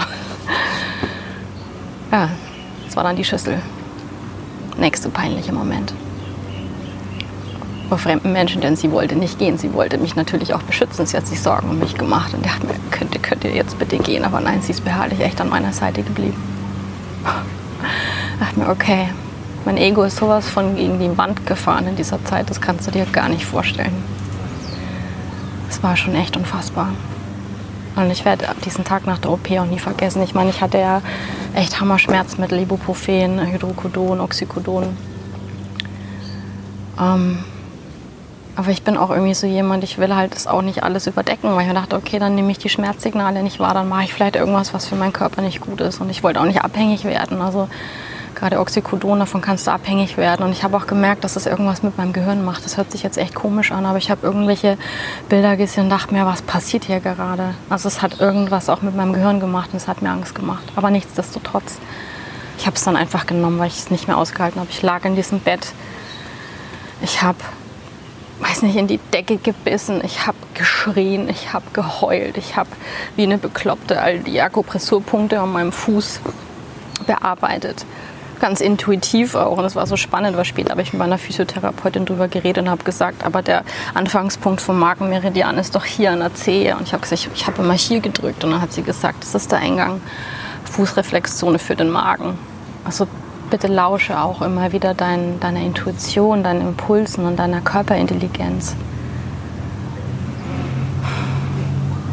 Ja, 2.12 2.30
das 2.84 2.96
war 2.96 3.04
dann 3.04 3.16
die 3.16 3.24
Schüssel. 3.24 3.62
Nächste 4.76 5.10
peinliche 5.10 5.54
Moment. 5.54 5.94
Vor 7.90 8.00
fremden 8.00 8.34
Menschen, 8.34 8.60
denn 8.60 8.76
sie 8.76 8.92
wollte 8.92 9.16
nicht 9.16 9.38
gehen. 9.38 9.60
Sie 9.60 9.72
wollte 9.76 10.00
mich 10.00 10.16
natürlich 10.16 10.56
auch 10.56 10.64
beschützen. 10.64 11.06
Sie 11.06 11.16
hat 11.16 11.28
sich 11.28 11.40
Sorgen 11.40 11.70
um 11.70 11.78
mich 11.78 11.94
gemacht 11.96 12.34
und 12.34 12.44
dachte 12.44 12.66
mir, 12.66 12.74
könnt 12.90 13.14
ihr, 13.14 13.22
könnt 13.22 13.44
ihr 13.44 13.52
jetzt 13.52 13.78
bitte 13.78 14.00
gehen? 14.00 14.26
Aber 14.26 14.40
nein, 14.40 14.64
sie 14.64 14.72
ist 14.72 14.84
beharrlich 14.84 15.20
echt 15.20 15.40
an 15.40 15.50
meiner 15.50 15.74
Seite 15.74 16.02
geblieben 16.02 16.42
dachte 18.44 18.60
mir, 18.60 18.70
okay, 18.70 19.08
mein 19.66 19.78
Ego 19.78 20.04
ist 20.04 20.18
sowas 20.18 20.50
von 20.50 20.76
gegen 20.76 21.00
die 21.00 21.18
Wand 21.18 21.46
gefahren 21.46 21.88
in 21.88 21.96
dieser 21.96 22.24
Zeit, 22.26 22.50
das 22.50 22.60
kannst 22.60 22.88
du 22.88 22.92
dir 22.92 23.06
gar 23.06 23.30
nicht 23.30 23.46
vorstellen. 23.46 23.94
Es 25.70 25.82
war 25.82 25.96
schon 25.96 26.16
echt 26.16 26.36
unfassbar. 26.36 26.90
Und 27.96 28.10
ich 28.12 28.26
werde 28.26 28.48
diesen 28.66 28.84
Tag 28.84 29.06
nach 29.06 29.20
der 29.20 29.32
OP 29.32 29.50
auch 29.52 29.66
nie 29.66 29.80
vergessen. 29.80 30.22
Ich 30.24 30.34
meine, 30.34 30.50
ich 30.50 30.62
hatte 30.62 30.80
ja 30.80 31.02
echt 31.54 31.80
Hammer-Schmerzmittel, 31.80 32.60
Ibuprofen, 32.60 33.40
Hydrocodon, 33.40 34.20
Oxycodon. 34.20 34.98
Ähm, 37.00 37.44
aber 38.56 38.70
ich 38.70 38.84
bin 38.84 38.98
auch 38.98 39.10
irgendwie 39.10 39.34
so 39.34 39.48
jemand, 39.48 39.84
ich 39.84 39.98
will 40.00 40.16
halt 40.16 40.36
das 40.36 40.48
auch 40.48 40.62
nicht 40.62 40.84
alles 40.84 41.08
überdecken, 41.08 41.56
weil 41.56 41.62
ich 41.62 41.68
mir 41.68 41.74
dachte, 41.74 41.96
okay, 41.96 42.20
dann 42.20 42.36
nehme 42.36 42.52
ich 42.52 42.58
die 42.58 42.70
Schmerzsignale 42.70 43.42
nicht 43.42 43.60
wahr, 43.60 43.74
dann 43.74 43.90
mache 43.90 44.04
ich 44.04 44.14
vielleicht 44.14 44.36
irgendwas, 44.36 44.74
was 44.74 44.88
für 44.88 44.96
meinen 44.96 45.14
Körper 45.14 45.42
nicht 45.42 45.62
gut 45.62 45.80
ist. 45.82 46.02
Und 46.02 46.10
ich 46.10 46.24
wollte 46.24 46.42
auch 46.42 46.46
nicht 46.46 46.62
abhängig 46.62 47.04
werden. 47.06 47.42
Also 47.42 47.70
gerade 48.44 48.60
Oxycodon, 48.60 49.20
davon 49.20 49.40
kannst 49.40 49.68
du 49.68 49.72
abhängig 49.72 50.18
werden. 50.18 50.46
Und 50.46 50.52
ich 50.52 50.64
habe 50.64 50.76
auch 50.76 50.86
gemerkt, 50.86 51.24
dass 51.24 51.36
das 51.36 51.46
irgendwas 51.46 51.82
mit 51.82 51.98
meinem 51.98 52.12
Gehirn 52.12 52.44
macht. 52.44 52.66
Das 52.66 52.76
hört 52.76 52.92
sich 52.92 53.02
jetzt 53.02 53.18
echt 53.18 53.34
komisch 53.34 53.72
an, 53.72 53.86
aber 53.86 53.98
ich 53.98 54.12
habe 54.12 54.28
irgendwelche 54.28 54.78
Bilder 55.30 55.56
gesehen 55.56 55.86
und 55.86 55.90
dachte 55.90 56.14
mir, 56.14 56.26
was 56.26 56.42
passiert 56.42 56.84
hier 56.84 57.00
gerade? 57.00 57.56
Also 57.70 57.88
es 57.88 58.02
hat 58.02 58.20
irgendwas 58.20 58.68
auch 58.68 58.82
mit 58.82 58.98
meinem 58.98 59.14
Gehirn 59.14 59.40
gemacht 59.40 59.70
und 59.72 59.78
es 59.78 59.88
hat 59.88 60.02
mir 60.02 60.10
Angst 60.10 60.36
gemacht. 60.36 60.64
Aber 60.76 60.92
nichtsdestotrotz, 60.92 61.78
ich 62.58 62.66
habe 62.66 62.76
es 62.76 62.84
dann 62.84 62.98
einfach 62.98 63.26
genommen, 63.26 63.60
weil 63.60 63.68
ich 63.68 63.78
es 63.78 63.92
nicht 63.92 64.10
mehr 64.10 64.18
ausgehalten 64.18 64.60
habe. 64.60 64.70
Ich 64.70 64.82
lag 64.82 65.06
in 65.06 65.16
diesem 65.16 65.40
Bett. 65.40 65.72
Ich 67.02 67.22
habe 67.22 67.40
weiß 68.42 68.64
nicht, 68.64 68.76
in 68.76 68.88
die 68.88 68.98
Decke 68.98 69.38
gebissen, 69.38 70.02
ich 70.04 70.28
habe 70.28 70.38
geschrien, 70.54 71.30
ich 71.30 71.54
habe 71.54 71.64
geheult, 71.72 72.38
ich 72.38 72.58
habe 72.58 72.70
wie 73.16 73.24
eine 73.24 73.38
Bekloppte 73.38 74.02
all 74.02 74.20
die 74.20 74.42
Akupressurpunkte 74.42 75.40
an 75.40 75.54
meinem 75.54 75.72
Fuß 75.72 76.20
bearbeitet 77.08 77.86
ganz 78.44 78.60
intuitiv 78.60 79.36
auch. 79.36 79.58
Und 79.58 79.64
es 79.64 79.74
war 79.74 79.88
so 79.88 79.96
spannend, 79.96 80.36
weil 80.36 80.44
später 80.44 80.72
habe 80.72 80.82
ich 80.82 80.92
mit 80.92 81.00
meiner 81.00 81.18
Physiotherapeutin 81.18 82.04
darüber 82.04 82.28
geredet 82.28 82.66
und 82.66 82.70
habe 82.70 82.84
gesagt, 82.84 83.26
aber 83.26 83.42
der 83.42 83.64
Anfangspunkt 83.94 84.60
vom 84.60 84.78
Magenmeridian 84.80 85.58
ist 85.58 85.76
doch 85.76 85.86
hier 85.86 86.12
an 86.12 86.20
der 86.20 86.34
Zehe. 86.34 86.76
Und 86.76 86.84
ich 86.84 86.92
habe 86.92 87.02
gesagt, 87.02 87.30
ich 87.34 87.48
habe 87.48 87.62
immer 87.62 87.74
hier 87.74 88.02
gedrückt. 88.02 88.44
Und 88.44 88.52
dann 88.52 88.62
hat 88.62 88.74
sie 88.74 88.84
gesagt, 88.84 89.24
das 89.24 89.34
ist 89.34 89.54
der 89.54 89.60
Eingang, 89.60 90.02
Fußreflexzone 90.66 91.58
für 91.58 91.78
den 91.78 91.90
Magen. 91.90 92.38
Also 92.84 93.08
bitte 93.50 93.68
lausche 93.68 94.22
auch 94.22 94.42
immer 94.42 94.74
wieder 94.74 94.94
dein, 94.94 95.40
deiner 95.40 95.62
Intuition, 95.62 96.44
deinen 96.44 96.68
Impulsen 96.68 97.26
und 97.26 97.38
deiner 97.38 97.62
Körperintelligenz. 97.62 98.76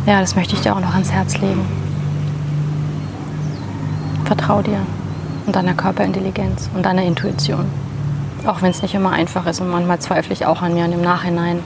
Ja, 0.07 0.21
das 0.21 0.37
möchte 0.37 0.55
ich 0.55 0.61
dir 0.61 0.77
auch 0.77 0.81
noch 0.81 0.95
ans 0.95 1.11
Herz 1.11 1.39
legen. 1.39 1.67
Vertrau 4.27 4.63
dir 4.63 4.79
und 5.51 5.57
deiner 5.57 5.75
Körperintelligenz 5.75 6.71
und 6.77 6.87
deiner 6.87 7.03
Intuition. 7.03 7.65
Auch 8.47 8.63
wenn 8.63 8.71
es 8.71 8.83
nicht 8.83 8.95
immer 8.95 9.11
einfach 9.11 9.47
ist 9.47 9.61
und 9.61 9.69
manchmal 9.69 9.99
zweifle 9.99 10.33
ich 10.33 10.47
auch 10.47 10.63
an 10.63 10.75
mir 10.75 10.85
und 10.85 10.93
im 10.93 11.03
Nachhinein 11.03 11.65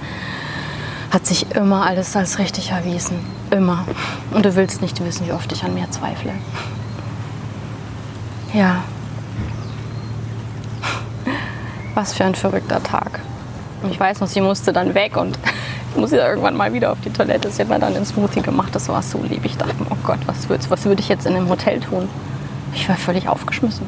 hat 1.10 1.26
sich 1.26 1.54
immer 1.54 1.84
alles 1.84 2.16
als 2.16 2.38
richtig 2.38 2.70
erwiesen. 2.70 3.18
Immer. 3.50 3.84
Und 4.30 4.46
du 4.46 4.56
willst 4.56 4.80
nicht 4.80 5.04
wissen, 5.04 5.26
wie 5.26 5.32
oft 5.32 5.52
ich 5.52 5.64
an 5.64 5.74
mir 5.74 5.90
zweifle. 5.90 6.32
Ja. 8.54 8.84
Was 11.92 12.14
für 12.14 12.24
ein 12.24 12.34
verrückter 12.34 12.82
Tag. 12.82 13.20
Ich 13.90 14.00
weiß 14.00 14.20
noch, 14.20 14.28
sie 14.28 14.40
musste 14.40 14.72
dann 14.72 14.94
weg 14.94 15.18
und 15.18 15.38
ich 15.94 16.00
muss 16.00 16.10
ja 16.10 16.26
irgendwann 16.26 16.56
mal 16.56 16.72
wieder 16.72 16.90
auf 16.90 17.02
die 17.04 17.10
Toilette. 17.10 17.50
Sie 17.50 17.60
hat 17.60 17.68
mir 17.68 17.78
dann 17.78 17.94
einen 17.94 18.06
Smoothie 18.06 18.40
gemacht. 18.40 18.74
Das 18.74 18.88
war 18.88 19.02
so 19.02 19.22
lieb. 19.22 19.44
Ich 19.44 19.58
dachte, 19.58 19.74
oh 19.90 19.96
Gott, 20.04 20.20
was, 20.24 20.48
was 20.70 20.84
würde 20.86 21.02
ich 21.02 21.10
jetzt 21.10 21.26
in 21.26 21.36
einem 21.36 21.50
Hotel 21.50 21.80
tun? 21.80 22.08
Ich 22.74 22.88
war 22.88 22.96
völlig 22.96 23.28
aufgeschmissen. 23.28 23.86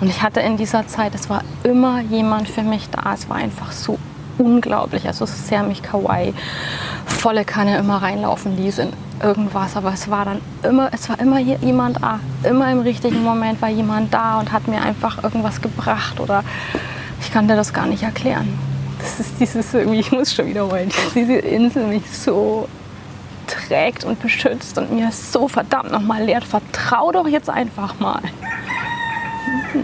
Und 0.00 0.08
ich 0.08 0.22
hatte 0.22 0.40
in 0.40 0.56
dieser 0.56 0.86
Zeit, 0.86 1.14
es 1.14 1.28
war 1.28 1.42
immer 1.64 2.00
jemand 2.00 2.48
für 2.48 2.62
mich 2.62 2.88
da. 2.90 3.14
Es 3.14 3.28
war 3.28 3.36
einfach 3.36 3.72
so 3.72 3.98
unglaublich. 4.38 5.06
Also 5.06 5.26
so 5.26 5.32
sehr 5.34 5.62
mich 5.62 5.82
Kawaii 5.82 6.32
volle 7.06 7.44
Kanne 7.44 7.78
immer 7.78 7.96
reinlaufen 8.00 8.56
ließ 8.56 8.78
in 8.78 8.92
irgendwas. 9.22 9.76
Aber 9.76 9.92
es 9.92 10.08
war 10.08 10.24
dann 10.24 10.40
immer, 10.62 10.90
es 10.92 11.08
war 11.08 11.18
immer 11.18 11.40
jemand 11.40 12.00
da. 12.02 12.20
Immer 12.44 12.70
im 12.70 12.80
richtigen 12.80 13.22
Moment 13.24 13.60
war 13.60 13.68
jemand 13.68 14.14
da 14.14 14.38
und 14.38 14.52
hat 14.52 14.68
mir 14.68 14.82
einfach 14.82 15.24
irgendwas 15.24 15.60
gebracht. 15.60 16.20
Oder 16.20 16.44
ich 17.20 17.32
kann 17.32 17.48
dir 17.48 17.56
das 17.56 17.72
gar 17.72 17.86
nicht 17.86 18.04
erklären. 18.04 18.56
Das 19.00 19.18
ist 19.20 19.40
dieses 19.40 19.74
irgendwie, 19.74 20.00
ich 20.00 20.12
muss 20.12 20.32
schon 20.32 20.46
wiederholen, 20.46 20.88
dass 20.88 21.14
diese 21.14 21.34
Insel 21.34 21.86
mich 21.86 22.02
so 22.10 22.68
trägt 23.48 24.04
und 24.04 24.20
beschützt 24.20 24.78
und 24.78 24.92
mir 24.92 25.10
so 25.10 25.48
verdammt 25.48 25.90
nochmal 25.90 26.22
lehrt, 26.22 26.44
vertrau 26.44 27.10
doch 27.12 27.26
jetzt 27.26 27.50
einfach 27.50 27.98
mal. 27.98 28.22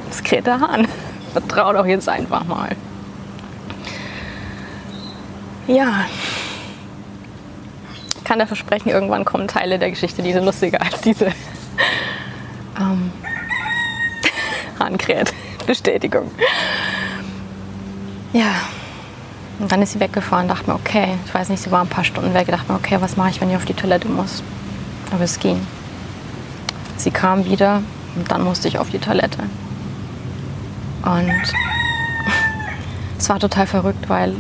Das 0.09 0.23
Greta 0.23 0.61
Hahn. 0.61 0.87
Vertrau 1.33 1.73
doch 1.73 1.87
jetzt 1.87 2.09
einfach 2.09 2.44
mal. 2.44 2.76
Ja. 5.66 6.04
Ich 8.16 8.25
kann 8.25 8.38
dir 8.38 8.47
versprechen, 8.47 8.90
irgendwann 8.90 9.25
kommen 9.25 9.49
Teile 9.49 9.78
der 9.78 9.90
Geschichte, 9.90 10.23
die 10.23 10.33
sind 10.33 10.44
lustiger 10.44 10.80
als 10.80 11.00
diese 11.00 11.26
ähm, 12.78 13.12
Hahnkräht-Bestätigung. 14.78 16.30
Ja. 18.33 18.54
Und 19.64 19.73
dann 19.73 19.80
ist 19.80 19.92
sie 19.92 20.00
weggefahren, 20.00 20.47
dachte 20.47 20.71
mir, 20.71 20.75
okay, 20.75 21.14
ich 21.25 21.33
weiß 21.33 21.49
nicht, 21.49 21.62
sie 21.62 21.71
war 21.71 21.80
ein 21.80 21.88
paar 21.88 22.04
Stunden 22.04 22.35
weg, 22.35 22.49
dachte 22.49 22.71
mir, 22.71 22.76
okay, 22.76 22.99
was 23.00 23.16
mache 23.16 23.30
ich, 23.30 23.40
wenn 23.40 23.49
ich 23.49 23.56
auf 23.56 23.64
die 23.64 23.73
Toilette 23.73 24.09
muss? 24.09 24.42
Aber 25.11 25.25
es 25.25 25.38
ging. 25.38 25.59
Sie 26.99 27.11
kam 27.11 27.47
wieder 27.47 27.80
und 28.14 28.30
dann 28.30 28.44
musste 28.44 28.68
ich 28.68 28.78
auf 28.78 28.90
die 28.90 28.99
Toilette. 28.99 29.38
Und 31.02 31.33
es 33.18 33.30
war 33.30 33.40
total 33.40 33.66
verrückt, 33.66 34.11
weil 34.11 34.37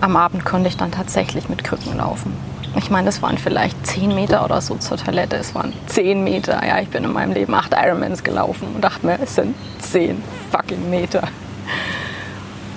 am 0.00 0.16
Abend 0.16 0.44
konnte 0.44 0.66
ich 0.66 0.76
dann 0.76 0.90
tatsächlich 0.90 1.48
mit 1.48 1.62
Krücken 1.62 1.96
laufen. 1.96 2.32
Ich 2.74 2.90
meine, 2.90 3.06
das 3.06 3.22
waren 3.22 3.38
vielleicht 3.38 3.86
10 3.86 4.12
Meter 4.12 4.44
oder 4.44 4.60
so 4.60 4.74
zur 4.74 4.96
Toilette. 4.96 5.36
Es 5.36 5.54
waren 5.54 5.72
10 5.86 6.24
Meter. 6.24 6.66
Ja, 6.66 6.80
ich 6.80 6.88
bin 6.88 7.04
in 7.04 7.12
meinem 7.12 7.32
Leben 7.32 7.54
8 7.54 7.76
Ironmans 7.80 8.24
gelaufen 8.24 8.66
und 8.74 8.82
dachte 8.82 9.06
mir, 9.06 9.20
es 9.22 9.36
sind 9.36 9.54
10 9.78 10.20
fucking 10.50 10.90
Meter. 10.90 11.28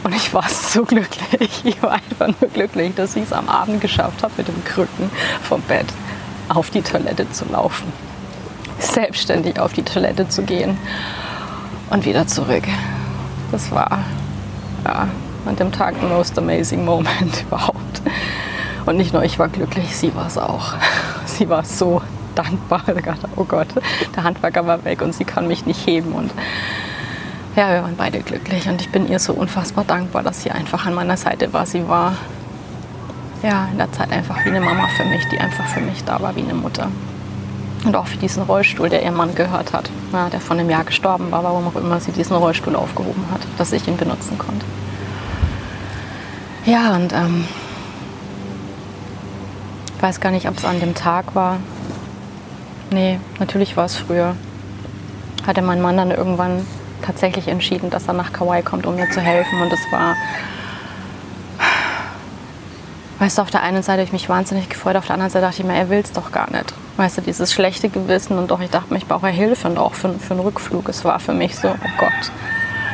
Und 0.08 0.16
ich 0.16 0.34
war 0.34 0.48
so 0.48 0.86
glücklich. 0.86 1.50
Ich 1.66 1.84
war 1.84 1.92
einfach 1.92 2.28
nur 2.28 2.50
glücklich, 2.50 2.96
dass 2.96 3.18
ich 3.18 3.24
es 3.24 3.34
am 3.34 3.50
Abend 3.50 3.82
geschafft 3.82 4.24
habe, 4.24 4.34
mit 4.38 4.48
dem 4.48 4.64
Krücken 4.64 5.10
vom 5.44 5.62
Bett 5.64 5.88
auf 6.48 6.70
die 6.70 6.82
Toilette 6.82 7.30
zu 7.30 7.44
laufen. 7.52 7.92
Selbstständig 8.80 9.60
auf 9.60 9.74
die 9.74 9.84
Toilette 9.84 10.30
zu 10.30 10.44
gehen 10.44 10.78
und 11.90 12.06
wieder 12.06 12.26
zurück. 12.26 12.64
Das 13.52 13.70
war 13.72 14.00
ja, 14.86 15.10
an 15.46 15.56
dem 15.58 15.74
Tag 15.74 15.96
the 16.00 16.06
most 16.08 16.38
amazing 16.38 16.86
moment 16.86 17.44
überhaupt. 17.46 18.02
Und 18.86 18.96
nicht 18.96 19.12
nur 19.12 19.26
ich 19.26 19.38
war 19.38 19.50
glücklich, 19.50 19.94
sie 19.94 20.16
war 20.16 20.28
es 20.28 20.38
auch. 20.38 20.74
Sie 21.26 21.50
war 21.50 21.66
so 21.66 22.02
dankbar. 22.34 22.82
Oh 23.36 23.44
Gott, 23.44 23.68
der 24.16 24.24
Handwerker 24.24 24.66
war 24.66 24.86
weg 24.86 25.02
und 25.02 25.14
sie 25.14 25.26
kann 25.26 25.50
mich 25.50 25.66
nicht 25.66 25.86
heben. 25.86 26.14
Und 26.14 26.32
ja, 27.58 27.74
wir 27.74 27.82
waren 27.82 27.96
beide 27.98 28.20
glücklich 28.20 28.70
und 28.70 28.82
ich 28.82 28.90
bin 28.92 29.10
ihr 29.10 29.18
so 29.18 29.34
unfassbar 29.34 29.84
dankbar, 29.84 30.22
dass 30.22 30.44
sie 30.44 30.52
einfach 30.52 30.86
an 30.86 30.94
meiner 30.94 31.18
Seite 31.18 31.52
war. 31.54 31.66
Sie 31.66 31.88
war 31.88 32.16
ja 33.42 33.68
in 33.72 33.80
der 33.80 33.92
Zeit 33.92 34.12
einfach 34.12 34.46
wie 34.46 34.50
eine 34.50 34.62
Mama 34.62 34.88
für 34.96 35.06
mich, 35.06 35.28
die 35.32 35.40
einfach 35.40 35.66
für 35.66 35.82
mich 35.82 36.04
da 36.04 36.22
war 36.22 36.36
wie 36.36 36.44
eine 36.44 36.54
Mutter. 36.54 36.92
Und 37.84 37.96
auch 37.96 38.06
für 38.06 38.18
diesen 38.18 38.44
Rollstuhl, 38.44 38.90
der 38.90 39.04
ihr 39.04 39.12
Mann 39.12 39.34
gehört 39.34 39.74
hat, 39.74 39.90
ja, 40.14 40.30
der 40.30 40.40
von 40.40 40.60
einem 40.60 40.70
Jahr 40.70 40.84
gestorben 40.84 41.32
war, 41.32 41.44
warum 41.44 41.68
auch 41.68 41.76
immer 41.76 42.00
sie 42.00 42.12
diesen 42.12 42.36
Rollstuhl 42.36 42.76
aufgehoben 42.76 43.26
hat, 43.32 43.42
dass 43.58 43.72
ich 43.72 43.88
ihn 43.88 43.98
benutzen 43.98 44.38
konnte. 44.38 44.66
Ja, 46.66 46.96
und 46.96 47.12
ähm, 47.14 47.46
ich 49.96 50.04
weiß 50.04 50.20
gar 50.20 50.32
nicht, 50.32 50.48
ob 50.48 50.58
es 50.58 50.66
an 50.66 50.80
dem 50.80 50.94
Tag 50.94 51.34
war. 51.34 51.58
Nee, 52.92 53.20
natürlich 53.40 53.76
war 53.78 53.86
es 53.86 53.96
früher. 53.96 54.36
Hatte 55.48 55.64
mein 55.64 55.82
Mann 55.82 55.98
dann 55.98 56.12
irgendwann 56.12 56.68
tatsächlich 57.01 57.48
entschieden, 57.48 57.89
dass 57.89 58.08
er 58.08 58.13
nach 58.13 58.34
Kauai 58.34 58.62
kommt, 58.62 58.86
um 58.86 58.96
mir 58.96 59.10
zu 59.10 59.22
helfen. 59.22 59.62
Und 59.62 59.72
es 59.72 59.92
war, 59.92 60.16
weißt 63.20 63.38
du, 63.38 63.42
auf 63.42 63.51
der 63.51 63.63
einen 63.63 63.84
Seite 63.84 64.00
habe 64.00 64.04
ich 64.04 64.13
mich 64.13 64.30
wahnsinnig 64.30 64.70
gefreut, 64.70 64.96
auf 64.96 65.06
der 65.06 65.13
anderen 65.16 65.32
Seite 65.32 65.46
dachte 65.46 65.62
ich 65.62 65.68
mir, 65.68 65.75
er 65.75 65.89
will 65.89 66.00
es 66.00 66.12
doch 66.12 66.32
gar 66.32 66.51
nicht. 66.51 66.74
Weißt 66.98 67.18
du, 67.18 67.22
dieses 67.22 67.54
schlechte 67.54 67.89
Gewissen 67.89 68.38
und 68.38 68.50
doch, 68.50 68.60
ich 68.60 68.70
dachte 68.70 68.92
mir, 68.92 68.98
ich 69.00 69.08
brauche 69.08 69.27
Hilfe 69.27 69.68
und 69.68 69.77
auch 69.77 69.94
für, 69.94 70.13
für 70.13 70.32
einen 70.32 70.39
Rückflug. 70.42 70.89
Es 70.89 71.06
war 71.06 71.20
für 71.20 71.34
mich 71.34 71.56
so, 71.56 71.70
oh 71.70 71.89
Gott. 71.98 72.32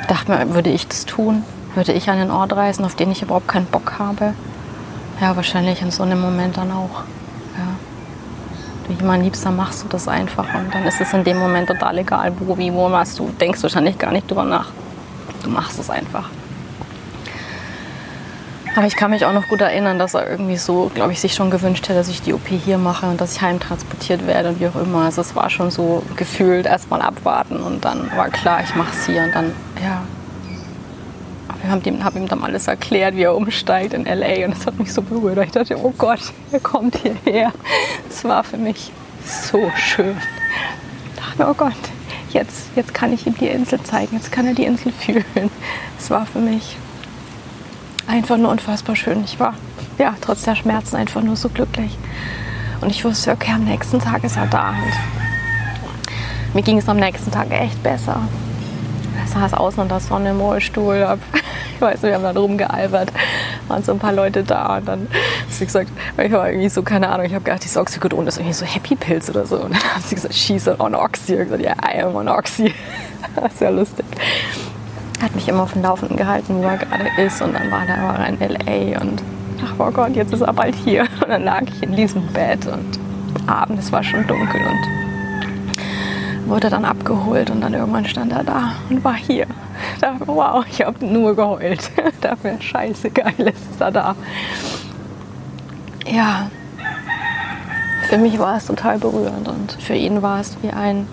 Ich 0.02 0.08
dachte 0.08 0.32
mir, 0.32 0.54
würde 0.54 0.70
ich 0.70 0.88
das 0.88 1.06
tun? 1.06 1.44
Würde 1.76 1.94
ich 1.94 2.10
an 2.10 2.20
den 2.20 2.30
Ort 2.30 2.54
reisen, 2.54 2.86
auf 2.86 2.96
den 2.96 3.12
ich 3.12 3.22
überhaupt 3.22 3.48
keinen 3.48 3.66
Bock 3.66 3.94
habe? 3.98 4.34
Ja, 5.22 5.36
wahrscheinlich 5.36 5.82
in 5.82 5.92
so 5.92 6.04
einem 6.04 6.20
Moment 6.20 6.58
dann 6.58 6.72
auch. 6.72 7.04
Du 8.88 8.94
jemanden 8.94 9.26
liebst, 9.26 9.46
dann 9.46 9.56
machst 9.56 9.84
du 9.84 9.88
das 9.88 10.08
einfach. 10.08 10.54
Und 10.54 10.74
dann 10.74 10.86
ist 10.86 11.00
es 11.00 11.14
in 11.14 11.24
dem 11.24 11.38
Moment 11.40 11.68
total 11.68 11.98
egal, 11.98 12.34
wo, 12.40 12.58
wie, 12.58 12.74
wo 12.74 12.92
was. 12.92 13.16
Du 13.16 13.30
denkst 13.40 13.64
wahrscheinlich 13.64 13.98
gar 13.98 14.12
nicht 14.12 14.30
drüber 14.30 14.44
nach. 14.44 14.72
Du 15.44 15.50
machst 15.50 15.80
es 15.80 15.90
einfach. 15.90 16.30
Aber 18.76 18.88
ich 18.88 18.96
kann 18.96 19.12
mich 19.12 19.24
auch 19.26 19.34
noch 19.34 19.48
gut 19.48 19.62
erinnern, 19.62 20.00
dass 20.00 20.16
er 20.16 20.28
irgendwie 20.28 20.58
so, 20.58 20.90
glaube 20.96 21.12
ich, 21.12 21.20
sich 21.22 21.36
schon 21.36 21.52
gewünscht 21.52 21.84
hätte, 21.88 22.00
dass 22.00 22.08
ich 22.08 22.24
die 22.24 22.34
OP 22.34 22.48
hier 22.48 22.80
mache 22.80 23.06
und 23.06 23.22
dass 23.22 23.36
ich 23.36 23.42
heimtransportiert 23.42 24.26
werde 24.26 24.50
und 24.50 24.60
wie 24.60 24.68
auch 24.68 24.76
immer. 24.76 25.04
Also 25.04 25.22
es 25.22 25.36
war 25.36 25.50
schon 25.52 25.70
so 25.70 26.02
gefühlt 26.16 26.66
erstmal 26.66 27.02
abwarten 27.02 27.58
und 27.58 27.86
dann 27.86 28.10
war 28.16 28.30
klar, 28.30 28.62
ich 28.64 28.74
mache 28.76 28.92
es 28.92 29.06
hier 29.06 29.24
und 29.24 29.36
dann, 29.36 29.54
ja. 31.64 31.70
Aber 31.70 31.82
ich 31.82 31.88
habe 31.88 31.90
ihm, 31.90 32.04
hab 32.04 32.16
ihm 32.16 32.28
dann 32.28 32.44
alles 32.44 32.68
erklärt, 32.68 33.16
wie 33.16 33.24
er 33.24 33.36
umsteigt 33.36 33.94
in 33.94 34.06
LA 34.06 34.46
und 34.46 34.52
das 34.52 34.66
hat 34.66 34.78
mich 34.80 34.94
so 34.94 35.02
berührt. 35.02 35.38
Ich 35.46 35.52
dachte, 35.52 35.78
oh 35.82 35.94
Gott, 35.98 36.22
er 36.52 36.60
kommt 36.60 36.98
hierher. 36.98 37.52
Es 38.10 38.24
war 38.24 38.44
für 38.44 38.58
mich 38.58 38.92
so 39.26 39.72
schön. 39.76 40.18
Ich 41.14 41.22
dachte, 41.22 41.50
oh 41.50 41.54
Gott, 41.54 41.74
jetzt, 42.32 42.68
jetzt 42.76 42.94
kann 42.94 43.14
ich 43.14 43.26
ihm 43.26 43.36
die 43.38 43.48
Insel 43.48 43.82
zeigen, 43.84 44.16
jetzt 44.16 44.32
kann 44.32 44.46
er 44.48 44.54
die 44.54 44.66
Insel 44.66 44.92
fühlen. 44.92 45.50
Es 45.98 46.10
war 46.10 46.26
für 46.26 46.40
mich 46.40 46.78
einfach 48.08 48.38
nur 48.38 48.52
unfassbar 48.52 48.96
schön. 48.96 49.24
Ich 49.24 49.40
war 49.40 49.56
ja 49.98 50.16
trotz 50.22 50.44
der 50.44 50.56
Schmerzen 50.56 50.96
einfach 50.96 51.22
nur 51.22 51.36
so 51.36 51.50
glücklich. 51.50 51.98
Und 52.82 52.90
ich 52.90 53.06
wusste, 53.06 53.32
okay, 53.32 53.52
am 53.54 53.64
nächsten 53.64 54.00
Tag 54.00 54.24
ist 54.24 54.36
er 54.36 54.48
da. 54.48 54.72
Und 54.72 56.54
mir 56.54 56.62
ging 56.62 56.78
es 56.78 56.90
am 56.90 56.98
nächsten 56.98 57.32
Tag 57.32 57.50
echt 57.52 57.82
besser. 57.82 58.28
Saß 59.28 59.54
außen 59.54 59.84
in 59.84 59.90
der 59.90 60.00
Sonne 60.00 60.32
im 60.32 60.40
Rollstuhl. 60.40 61.18
Ich 61.76 61.82
weiß, 61.82 62.04
wir 62.04 62.14
haben 62.14 62.24
dann 62.24 62.38
rumgealbert. 62.38 63.12
Waren 63.68 63.84
so 63.84 63.92
ein 63.92 64.00
paar 64.00 64.14
Leute 64.14 64.44
da. 64.44 64.78
Und 64.78 64.88
dann 64.88 65.02
hat 65.02 65.52
sie 65.52 65.66
gesagt, 65.66 65.90
ich 66.18 66.32
war 66.32 66.48
irgendwie 66.48 66.70
so, 66.70 66.82
keine 66.82 67.10
Ahnung, 67.10 67.26
ich 67.26 67.34
habe 67.34 67.44
gedacht, 67.44 67.64
dieses 67.64 67.76
Oxycodon 67.76 68.26
ist 68.28 68.38
irgendwie 68.38 68.54
so 68.54 68.64
Happy 68.64 68.96
Pills 68.96 69.30
oder 69.30 69.46
so. 69.46 69.56
Und 69.58 69.74
dann 69.74 69.84
hat 69.96 70.04
sie 70.04 70.16
gesagt, 70.16 70.34
she's 70.36 70.68
on 70.68 70.96
Oxy. 70.96 71.34
Ich 71.34 71.40
habe 71.40 71.58
gesagt, 71.58 71.64
ja, 71.64 71.74
I 71.84 72.04
am 72.04 72.16
on 72.16 72.30
Oxy. 72.30 72.74
Das 73.36 73.54
ist 73.54 73.62
ja 73.62 73.70
lustig 73.70 74.06
hat 75.24 75.34
mich 75.36 75.48
immer 75.48 75.64
auf 75.64 75.74
dem 75.74 75.82
Laufenden 75.82 76.18
gehalten, 76.18 76.56
wo 76.58 76.64
er 76.64 76.78
gerade 76.78 77.10
ist. 77.18 77.42
Und 77.42 77.54
dann 77.54 77.72
war, 77.72 77.86
da, 77.88 78.04
war 78.04 78.20
er 78.20 78.28
in 78.28 78.42
L.A. 78.42 79.02
und 79.02 79.24
ach, 79.64 79.74
oh 79.80 79.92
Gott, 79.92 80.16
jetzt 80.16 80.34
ist 80.34 80.42
er 80.42 80.54
bald 80.54 80.76
hier. 80.76 81.04
Und 81.22 81.30
dann 81.30 81.44
lag 81.44 81.64
ich 81.64 81.82
in 81.82 81.96
diesem 81.96 82.28
Bett 82.28 82.66
und 82.68 83.00
Abend, 83.48 83.80
es 83.80 83.92
war 83.92 84.04
schon 84.04 84.28
dunkel 84.28 84.62
und 84.62 85.13
wurde 86.46 86.70
dann 86.70 86.86
abgeholt 86.86 87.50
und 87.50 87.62
dann 87.62 87.74
irgendwann 87.74 88.06
stand 88.06 88.32
er 88.32 88.44
da 88.44 88.74
und 88.90 89.04
war 89.04 89.16
hier. 89.16 89.48
Da, 90.00 90.16
wow, 90.26 90.64
ich 90.70 90.86
habe 90.86 91.04
nur 91.06 91.36
geheult. 91.36 91.92
Dafür 92.22 92.62
scheiße 92.62 93.10
geil 93.10 93.34
ist 93.40 93.82
er 93.82 93.92
da. 93.92 94.16
Ja, 96.06 96.50
für 98.08 98.18
mich 98.18 98.38
war 98.38 98.58
es 98.58 98.68
total 98.68 99.00
berührend 99.00 99.48
und 99.48 99.74
für 99.74 99.96
ihn 99.96 100.22
war 100.22 100.40
es 100.40 100.56
wie 100.62 100.70
ein 100.70 101.08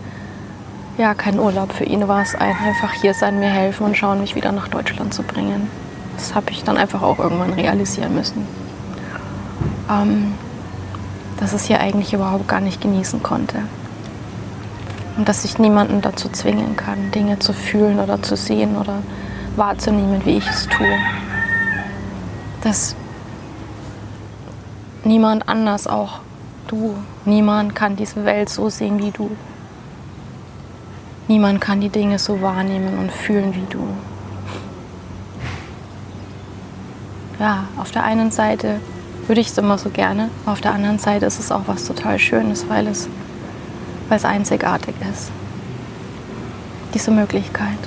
ja, 0.98 1.14
kein 1.14 1.38
Urlaub. 1.38 1.72
Für 1.72 1.84
ihn 1.84 2.06
war 2.08 2.20
es 2.20 2.34
ein, 2.34 2.54
einfach 2.54 2.92
hier 2.92 3.14
sein, 3.14 3.40
mir 3.40 3.48
helfen 3.48 3.86
und 3.86 3.96
schauen, 3.96 4.20
mich 4.20 4.34
wieder 4.34 4.52
nach 4.52 4.68
Deutschland 4.68 5.14
zu 5.14 5.22
bringen. 5.22 5.70
Das 6.16 6.34
habe 6.34 6.50
ich 6.50 6.62
dann 6.62 6.76
einfach 6.76 7.02
auch 7.02 7.18
irgendwann 7.18 7.54
realisieren 7.54 8.14
müssen. 8.14 8.46
Ähm, 9.90 10.34
dass 11.38 11.54
es 11.54 11.64
hier 11.64 11.80
eigentlich 11.80 12.12
überhaupt 12.12 12.46
gar 12.48 12.60
nicht 12.60 12.82
genießen 12.82 13.22
konnte. 13.22 13.62
Und 15.20 15.28
dass 15.28 15.44
ich 15.44 15.58
niemanden 15.58 16.00
dazu 16.00 16.30
zwingen 16.30 16.76
kann, 16.76 17.10
Dinge 17.10 17.38
zu 17.38 17.52
fühlen 17.52 18.00
oder 18.00 18.22
zu 18.22 18.36
sehen 18.36 18.78
oder 18.78 19.02
wahrzunehmen, 19.54 20.24
wie 20.24 20.38
ich 20.38 20.48
es 20.48 20.66
tue. 20.66 20.96
Das 22.62 22.96
niemand 25.04 25.46
anders, 25.46 25.86
auch 25.86 26.20
du, 26.68 26.94
niemand 27.26 27.74
kann 27.74 27.96
diese 27.96 28.24
Welt 28.24 28.48
so 28.48 28.70
sehen 28.70 28.98
wie 28.98 29.10
du. 29.10 29.30
Niemand 31.28 31.60
kann 31.60 31.82
die 31.82 31.90
Dinge 31.90 32.18
so 32.18 32.40
wahrnehmen 32.40 32.98
und 32.98 33.12
fühlen 33.12 33.54
wie 33.54 33.66
du. 33.68 33.86
Ja, 37.38 37.64
auf 37.76 37.90
der 37.90 38.04
einen 38.04 38.30
Seite 38.30 38.80
würde 39.26 39.42
ich 39.42 39.48
es 39.48 39.58
immer 39.58 39.76
so 39.76 39.90
gerne, 39.90 40.30
auf 40.46 40.62
der 40.62 40.72
anderen 40.72 40.98
Seite 40.98 41.26
ist 41.26 41.38
es 41.38 41.52
auch 41.52 41.64
was 41.66 41.84
total 41.84 42.18
Schönes, 42.18 42.70
weil 42.70 42.86
es, 42.86 43.06
weil 44.10 44.18
es 44.18 44.24
einzigartig 44.24 44.94
ist. 45.10 45.30
Diese 46.92 47.12
Möglichkeit, 47.12 47.78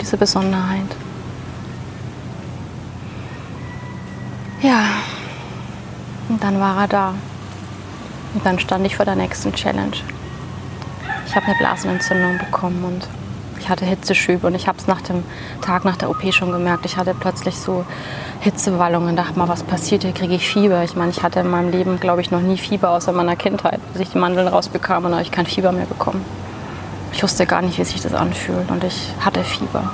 diese 0.00 0.16
Besonderheit. 0.16 0.96
Ja, 4.62 4.82
und 6.28 6.42
dann 6.42 6.58
war 6.58 6.82
er 6.82 6.88
da. 6.88 7.14
Und 8.32 8.46
dann 8.46 8.58
stand 8.58 8.86
ich 8.86 8.96
vor 8.96 9.04
der 9.04 9.16
nächsten 9.16 9.52
Challenge. 9.52 9.96
Ich 11.26 11.36
habe 11.36 11.46
eine 11.46 11.58
Blasenentzündung 11.58 12.38
bekommen 12.38 12.82
und 12.84 13.08
ich 13.60 13.68
hatte 13.68 13.84
Hitzeschübe 13.84 14.46
und 14.46 14.54
ich 14.54 14.66
habe 14.66 14.78
es 14.78 14.86
nach 14.86 15.02
dem 15.02 15.22
Tag 15.60 15.84
nach 15.84 15.96
der 15.96 16.10
OP 16.10 16.32
schon 16.32 16.50
gemerkt. 16.50 16.86
Ich 16.86 16.96
hatte 16.96 17.14
plötzlich 17.14 17.56
so 17.56 17.84
Hitzewallungen, 18.40 19.16
dachte 19.16 19.38
mal, 19.38 19.48
was 19.48 19.62
passiert 19.62 20.02
hier, 20.02 20.12
kriege 20.12 20.34
ich 20.34 20.48
Fieber. 20.48 20.82
Ich 20.82 20.96
meine, 20.96 21.10
ich 21.10 21.22
hatte 21.22 21.40
in 21.40 21.50
meinem 21.50 21.70
Leben, 21.70 22.00
glaube 22.00 22.22
ich, 22.22 22.30
noch 22.30 22.40
nie 22.40 22.56
Fieber 22.56 22.90
außer 22.90 23.10
in 23.10 23.16
meiner 23.18 23.36
Kindheit, 23.36 23.80
bis 23.92 24.02
ich 24.02 24.10
die 24.10 24.18
Mandeln 24.18 24.48
rausbekam 24.48 25.04
und 25.04 25.12
habe 25.12 25.22
ich 25.22 25.30
kein 25.30 25.46
Fieber 25.46 25.72
mehr 25.72 25.84
bekommen. 25.84 26.24
Ich 27.12 27.22
wusste 27.22 27.44
gar 27.46 27.60
nicht, 27.60 27.78
wie 27.78 27.84
sich 27.84 28.00
das 28.00 28.14
anfühlt 28.14 28.70
und 28.70 28.82
ich 28.82 29.12
hatte 29.20 29.44
Fieber. 29.44 29.92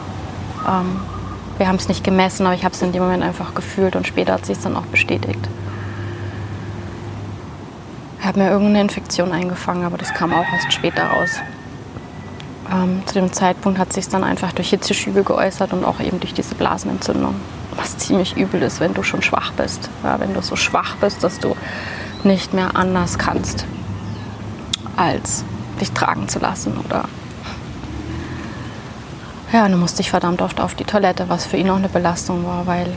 Ähm, 0.67 1.01
wir 1.59 1.67
haben 1.67 1.77
es 1.77 1.89
nicht 1.89 2.05
gemessen, 2.05 2.47
aber 2.47 2.55
ich 2.55 2.65
habe 2.65 2.75
es 2.75 2.83
in 2.83 2.93
dem 2.93 3.03
Moment 3.03 3.25
einfach 3.25 3.55
gefühlt 3.55 3.97
und 3.97 4.07
später 4.07 4.35
hat 4.35 4.47
sich 4.47 4.59
dann 4.59 4.77
auch 4.77 4.87
bestätigt. 4.87 5.49
Ich 8.21 8.27
habe 8.27 8.39
mir 8.39 8.51
irgendeine 8.51 8.83
Infektion 8.83 9.33
eingefangen, 9.33 9.85
aber 9.85 9.99
das 9.99 10.13
kam 10.13 10.33
auch 10.33 10.45
erst 10.53 10.73
später 10.73 11.05
raus. 11.05 11.41
Ähm, 12.73 13.03
zu 13.07 13.15
dem 13.15 13.33
Zeitpunkt 13.33 13.79
hat 13.79 13.93
sich 13.93 14.09
dann 14.09 14.25
einfach 14.25 14.53
durch 14.53 14.71
Hitzeschübe 14.71 15.23
geäußert 15.23 15.73
und 15.73 15.85
auch 15.85 16.01
eben 16.01 16.19
durch 16.21 16.35
diese 16.35 16.55
Blasenentzündung, 16.55 17.35
was 17.77 17.99
ziemlich 17.99 18.37
übel 18.37 18.63
ist, 18.63 18.81
wenn 18.81 18.95
du 18.95 19.03
schon 19.03 19.23
schwach 19.23 19.53
bist. 19.53 19.89
Ja, 20.03 20.19
wenn 20.19 20.35
du 20.35 20.43
so 20.43 20.57
schwach 20.57 20.97
bist, 20.97 21.23
dass 21.23 21.39
du 21.39 21.55
nicht 22.25 22.55
mehr 22.55 22.77
anders 22.77 23.19
kannst, 23.19 23.67
als 24.97 25.45
dich 25.81 25.93
tragen 25.93 26.29
zu 26.29 26.39
lassen 26.39 26.79
oder 26.85 27.05
ja, 29.53 29.69
dann 29.69 29.79
musste 29.79 30.03
ich 30.03 30.11
verdammt 30.11 30.43
oft 30.43 30.61
auf 30.61 30.75
die 30.75 30.85
Toilette, 30.85 31.29
was 31.29 31.47
für 31.47 31.57
ihn 31.57 31.71
auch 31.71 31.77
eine 31.77 31.89
Belastung 31.89 32.45
war, 32.45 32.67
weil 32.67 32.97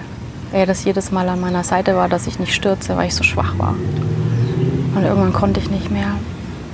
er 0.52 0.66
das 0.66 0.84
jedes 0.84 1.12
Mal 1.12 1.30
an 1.30 1.40
meiner 1.40 1.64
Seite 1.64 1.96
war, 1.96 2.10
dass 2.10 2.26
ich 2.26 2.40
nicht 2.40 2.56
stürze, 2.56 2.98
weil 2.98 3.08
ich 3.08 3.16
so 3.16 3.24
schwach 3.24 3.58
war. 3.60 3.76
Und 4.96 5.04
irgendwann 5.04 5.32
konnte 5.32 5.60
ich 5.60 5.70
nicht 5.70 5.92
mehr. 5.92 6.16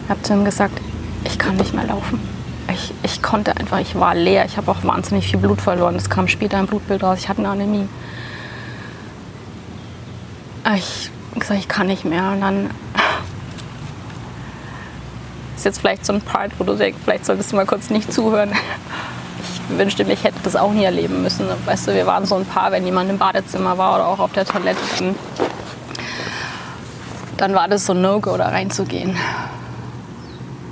Ich 0.06 0.10
habe 0.10 0.22
zu 0.22 0.34
ihm 0.34 0.46
gesagt, 0.46 0.80
ich 1.25 1.38
kann 1.38 1.58
nicht 1.58 1.74
mehr 1.74 1.86
laufen. 1.86 2.35
Ich, 2.75 2.94
ich 3.03 3.22
konnte 3.22 3.55
einfach, 3.55 3.79
ich 3.79 3.96
war 3.96 4.13
leer. 4.13 4.46
Ich 4.46 4.58
habe 4.58 4.70
auch 4.70 4.84
wahnsinnig 4.84 5.27
viel 5.27 5.39
Blut 5.39 5.62
verloren. 5.62 5.96
Das 5.96 6.10
kam 6.10 6.27
später 6.27 6.60
im 6.60 6.67
Blutbild 6.67 7.03
raus. 7.03 7.20
Ich 7.20 7.29
hatte 7.29 7.39
eine 7.39 7.50
Anämie. 7.50 7.88
Ich 10.75 11.10
habe 11.32 11.39
gesagt, 11.39 11.60
ich 11.60 11.67
kann 11.67 11.88
nicht 11.88 12.06
mehr. 12.06 12.32
Und 12.32 12.41
dann 12.41 12.69
ist 15.56 15.63
jetzt 15.63 15.80
vielleicht 15.80 16.06
so 16.06 16.13
ein 16.13 16.21
Part, 16.21 16.52
wo 16.60 16.63
du 16.65 16.76
denkst, 16.76 17.00
vielleicht 17.04 17.26
solltest 17.26 17.52
du 17.52 17.56
mal 17.56 17.65
kurz 17.65 17.89
nicht 17.89 18.12
zuhören 18.12 18.52
wünschte 19.69 20.06
mir, 20.06 20.13
ich 20.13 20.23
hätte 20.23 20.39
das 20.43 20.56
auch 20.56 20.71
nie 20.71 20.84
erleben 20.84 21.21
müssen. 21.21 21.47
Weißt 21.65 21.88
du, 21.88 21.93
wir 21.93 22.06
waren 22.06 22.26
so 22.26 22.36
ein 22.36 22.45
Paar, 22.45 22.71
wenn 22.71 22.86
jemand 22.86 23.10
im 23.10 23.17
Badezimmer 23.17 23.78
war 23.78 23.95
oder 23.95 24.08
auch 24.08 24.19
auf 24.19 24.32
der 24.34 24.45
Toilette, 24.45 24.80
dann, 25.00 25.15
dann 27.38 27.54
war 27.54 27.67
das 27.67 27.86
so 27.86 27.93
ein 27.93 28.02
No-Go, 28.02 28.38
da 28.38 28.50
reinzugehen. 28.50 29.15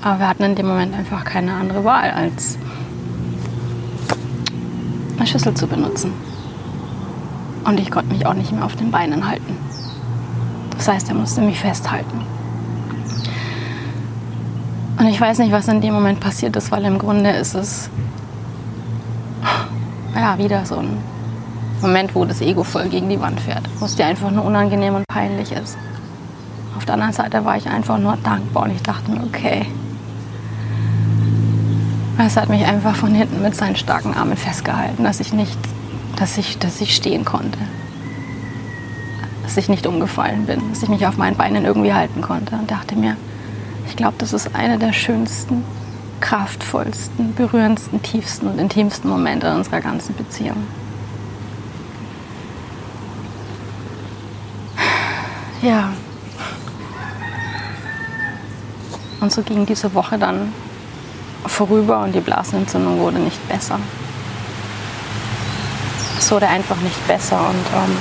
Aber 0.04 0.20
wir 0.20 0.28
hatten 0.28 0.44
in 0.44 0.56
dem 0.56 0.68
Moment 0.68 0.94
einfach 0.96 1.24
keine 1.24 1.54
andere 1.54 1.86
Wahl, 1.86 2.12
als 2.12 2.58
eine 5.18 5.26
Schüssel 5.26 5.54
zu 5.54 5.66
benutzen. 5.66 6.12
Und 7.63 7.80
ich 7.80 7.89
konnte 7.89 8.13
mich 8.13 8.26
auch 8.26 8.34
nicht 8.34 8.52
mehr 8.52 8.66
auf 8.66 8.76
den 8.76 8.92
Beinen 8.92 9.26
halten. 9.26 9.58
Das 10.76 10.89
heißt, 10.89 11.08
er 11.08 11.16
musste 11.16 11.39
mich 11.39 11.58
festhalten. 11.58 12.22
Und 15.00 15.08
ich 15.08 15.20
weiß 15.20 15.39
nicht, 15.39 15.54
was 15.54 15.70
in 15.70 15.80
dem 15.80 15.94
Moment 15.94 16.20
passiert 16.20 16.56
ist, 16.58 16.70
weil 16.72 16.84
im 16.84 17.00
Grunde 17.00 17.30
ist 17.30 17.56
es 17.56 17.89
ja, 20.16 20.38
wieder 20.38 20.66
so 20.66 20.78
ein 20.78 20.98
Moment, 21.82 22.13
wo 22.13 22.26
das 22.26 22.42
Ego 22.42 22.63
voll 22.63 22.89
gegen 22.89 23.10
die 23.10 23.20
Wand 23.20 23.39
fährt, 23.39 23.63
wo 23.80 23.86
es 23.86 23.96
dir 23.96 24.06
einfach 24.06 24.32
nur 24.32 24.44
unangenehm 24.44 24.96
und 24.96 25.08
peinlich 25.08 25.52
ist. 25.54 25.78
Auf 26.76 26.86
der 26.86 26.96
anderen 26.96 27.13
Seite 27.13 27.46
war 27.46 27.56
ich 27.56 27.68
einfach 27.70 27.98
nur 27.98 28.18
dankbar 28.18 28.63
und 28.63 28.72
ich 28.72 28.84
dachte 28.84 29.10
mir, 29.10 29.22
okay. 29.24 29.66
Es 32.17 32.38
hat 32.38 32.47
mich 32.49 32.65
einfach 32.65 32.95
von 32.95 33.13
hinten 33.13 33.41
mit 33.41 33.56
seinen 33.56 33.76
starken 33.76 34.13
Armen 34.13 34.38
festgehalten, 34.38 35.04
dass 35.04 35.19
ich 35.19 35.34
nicht, 35.34 35.58
dass 36.15 36.38
ich, 36.38 36.60
dass 36.60 36.80
ich 36.80 36.95
stehen 36.95 37.26
konnte. 37.26 37.58
Dass 39.41 39.58
ich 39.58 39.67
nicht 39.67 39.88
umgefallen 39.88 40.45
bin, 40.45 40.62
dass 40.69 40.84
ich 40.84 40.89
mich 40.89 41.06
auf 41.08 41.17
meinen 41.17 41.36
Beinen 41.36 41.65
irgendwie 41.65 41.93
halten 41.93 42.21
konnte 42.21 42.56
und 42.56 42.69
dachte 42.69 42.95
mir, 42.95 43.17
ich 43.88 43.95
glaube, 43.95 44.15
das 44.19 44.32
ist 44.32 44.56
eine 44.56 44.78
der 44.78 44.93
schönsten 44.93 45.63
kraftvollsten, 46.21 47.34
berührendsten, 47.36 48.02
tiefsten 48.02 48.47
und 48.47 48.58
intimsten 48.58 49.10
Momente 49.10 49.54
unserer 49.54 49.82
ganzen 49.82 50.15
Beziehung. 50.15 50.63
Ja. 55.62 55.91
Und 59.19 59.32
so 59.32 59.41
ging 59.41 59.65
diese 59.65 59.93
Woche 59.93 60.17
dann 60.17 60.54
vorüber 61.45 62.01
und 62.03 62.13
die 62.13 62.21
Blasenentzündung 62.21 62.99
wurde 62.99 63.19
nicht 63.19 63.47
besser. 63.47 63.79
Es 66.17 66.32
wurde 66.32 66.47
einfach 66.47 66.77
nicht 66.77 67.08
besser 67.08 67.39
und 67.39 67.65
ähm, 67.75 67.97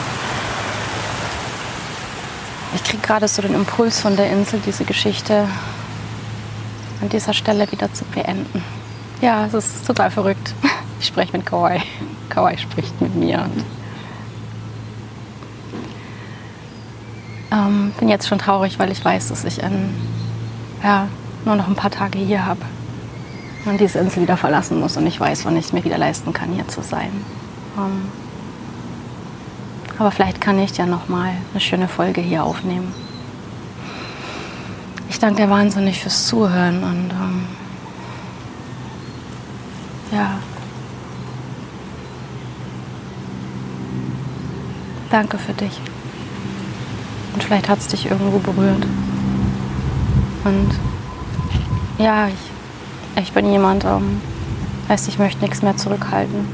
ich 2.75 2.85
kriege 2.85 3.03
gerade 3.03 3.29
so 3.29 3.43
den 3.43 3.55
Impuls 3.55 4.01
von 4.01 4.17
der 4.17 4.31
Insel, 4.31 4.61
diese 4.65 4.85
Geschichte 4.85 5.49
an 7.01 7.09
dieser 7.09 7.35
Stelle 7.35 7.71
wieder 7.71 7.93
zu 7.93 8.05
beenden. 8.05 8.63
Ja, 9.21 9.47
es 9.47 9.55
ist 9.55 9.87
total 9.87 10.11
verrückt. 10.11 10.55
Ich 11.01 11.09
spreche 11.09 11.37
mit 11.37 11.45
Kawaii. 11.45 11.83
Kawaii 12.29 12.57
spricht 12.59 13.01
mit 13.01 13.17
mir. 13.17 13.41
Und, 13.41 13.65
ähm, 17.51 17.93
bin 17.99 18.09
jetzt 18.09 18.29
schon 18.29 18.39
traurig, 18.39 18.79
weil 18.79 18.93
ich 18.93 19.05
weiß, 19.05 19.31
dass 19.31 19.43
ich 19.43 19.61
in, 19.61 19.93
ja, 20.81 21.09
nur 21.45 21.57
noch 21.57 21.67
ein 21.67 21.75
paar 21.75 21.91
Tage 21.91 22.21
hier 22.21 22.47
habe 22.47 22.61
und 23.65 23.81
diese 23.81 23.99
Insel 23.99 24.23
wieder 24.23 24.37
verlassen 24.37 24.81
muss 24.81 24.97
und 24.97 25.07
ich 25.07 25.19
weiß, 25.19 25.45
wann 25.45 25.57
ich 25.57 25.67
es 25.67 25.73
mir 25.73 25.85
wieder 25.85 25.99
leisten 25.99 26.33
kann, 26.33 26.51
hier 26.53 26.67
zu 26.69 26.83
sein. 26.83 27.13
Ähm, 27.77 28.09
aber 29.99 30.11
vielleicht 30.11 30.41
kann 30.41 30.59
ich 30.59 30.77
ja 30.77 30.87
noch 30.87 31.09
mal 31.09 31.33
eine 31.53 31.61
schöne 31.61 31.89
Folge 31.89 32.21
hier 32.21 32.45
aufnehmen 32.45 32.93
danke 35.23 35.43
dir 35.43 35.51
wahnsinnig 35.51 36.01
fürs 36.01 36.27
Zuhören 36.27 36.83
und 36.83 37.11
ähm, 37.13 37.47
ja. 40.11 40.39
Danke 45.11 45.39
für 45.39 45.53
dich. 45.53 45.81
Und 47.35 47.45
vielleicht 47.45 47.69
hat 47.69 47.79
es 47.79 47.87
dich 47.87 48.11
irgendwo 48.11 48.39
berührt. 48.39 48.85
Und 50.45 50.71
ja, 51.99 52.27
ich, 52.27 52.35
ich 53.17 53.33
bin 53.33 53.51
jemand, 53.51 53.85
ähm, 53.85 54.21
heißt, 54.89 55.09
ich 55.09 55.19
möchte 55.19 55.43
nichts 55.43 55.63
mehr 55.63 55.77
zurückhalten. 55.77 56.47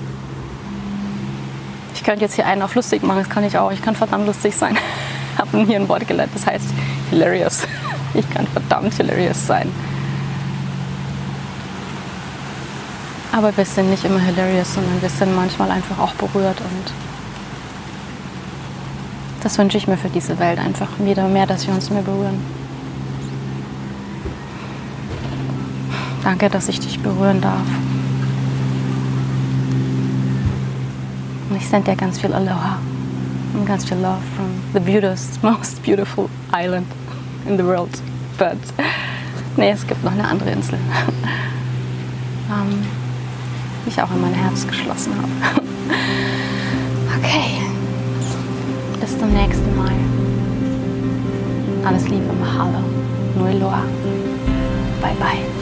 Ich 1.94 2.04
könnte 2.04 2.22
jetzt 2.22 2.34
hier 2.34 2.46
einen 2.46 2.62
auf 2.62 2.74
lustig 2.74 3.02
machen, 3.02 3.18
das 3.18 3.28
kann 3.28 3.44
ich 3.44 3.58
auch. 3.58 3.70
Ich 3.72 3.82
kann 3.82 3.96
verdammt 3.96 4.26
lustig 4.26 4.54
sein. 4.54 4.76
Habe 5.38 5.64
hier 5.64 5.76
ein 5.76 5.88
Wort 5.88 6.06
gelernt, 6.06 6.32
das 6.34 6.46
heißt 6.46 6.68
hilarious. 7.10 7.62
Ich 8.14 8.28
kann 8.30 8.46
verdammt 8.46 8.94
hilarious 8.94 9.46
sein. 9.46 9.70
Aber 13.32 13.54
wir 13.54 13.66
sind 13.66 13.90
nicht 13.90 14.02
immer 14.04 14.18
hilarious, 14.18 14.74
sondern 14.74 15.00
wir 15.02 15.10
sind 15.10 15.36
manchmal 15.36 15.70
einfach 15.70 15.98
auch 15.98 16.14
berührt 16.14 16.58
und 16.58 16.92
das 19.42 19.58
wünsche 19.58 19.76
ich 19.76 19.86
mir 19.86 19.98
für 19.98 20.08
diese 20.08 20.38
Welt 20.38 20.58
einfach 20.58 20.88
wieder 20.98 21.28
mehr, 21.28 21.46
dass 21.46 21.66
wir 21.66 21.74
uns 21.74 21.90
mehr 21.90 22.02
berühren. 22.02 22.40
Danke, 26.28 26.50
dass 26.50 26.68
ich 26.68 26.78
dich 26.78 27.00
berühren 27.00 27.40
darf. 27.40 27.64
Und 31.48 31.56
ich 31.56 31.66
sende 31.66 31.90
dir 31.90 31.96
ganz 31.96 32.20
viel 32.20 32.34
Aloha 32.34 32.76
und 33.54 33.64
ganz 33.64 33.86
viel 33.86 33.96
Love 33.96 34.20
from 34.36 34.50
the 34.74 34.78
beautiful, 34.78 35.16
most 35.50 35.82
beautiful 35.82 36.28
island 36.52 36.86
in 37.48 37.56
the 37.56 37.64
world. 37.64 37.88
But 38.36 38.58
nee, 39.56 39.70
es 39.70 39.86
gibt 39.86 40.04
noch 40.04 40.12
eine 40.12 40.28
andere 40.28 40.50
Insel, 40.50 40.74
ähm, 42.50 42.86
die 43.86 43.88
ich 43.88 44.02
auch 44.02 44.10
in 44.10 44.20
mein 44.20 44.34
Herz 44.34 44.66
geschlossen 44.66 45.14
habe. 45.16 45.62
okay, 47.18 47.62
bis 49.00 49.18
zum 49.18 49.32
nächsten 49.32 49.74
Mal. 49.78 49.92
Alles 51.86 52.06
Liebe, 52.06 52.30
Mahalo. 52.38 52.84
Nueloa. 53.34 53.80
Bye 55.00 55.14
bye. 55.18 55.57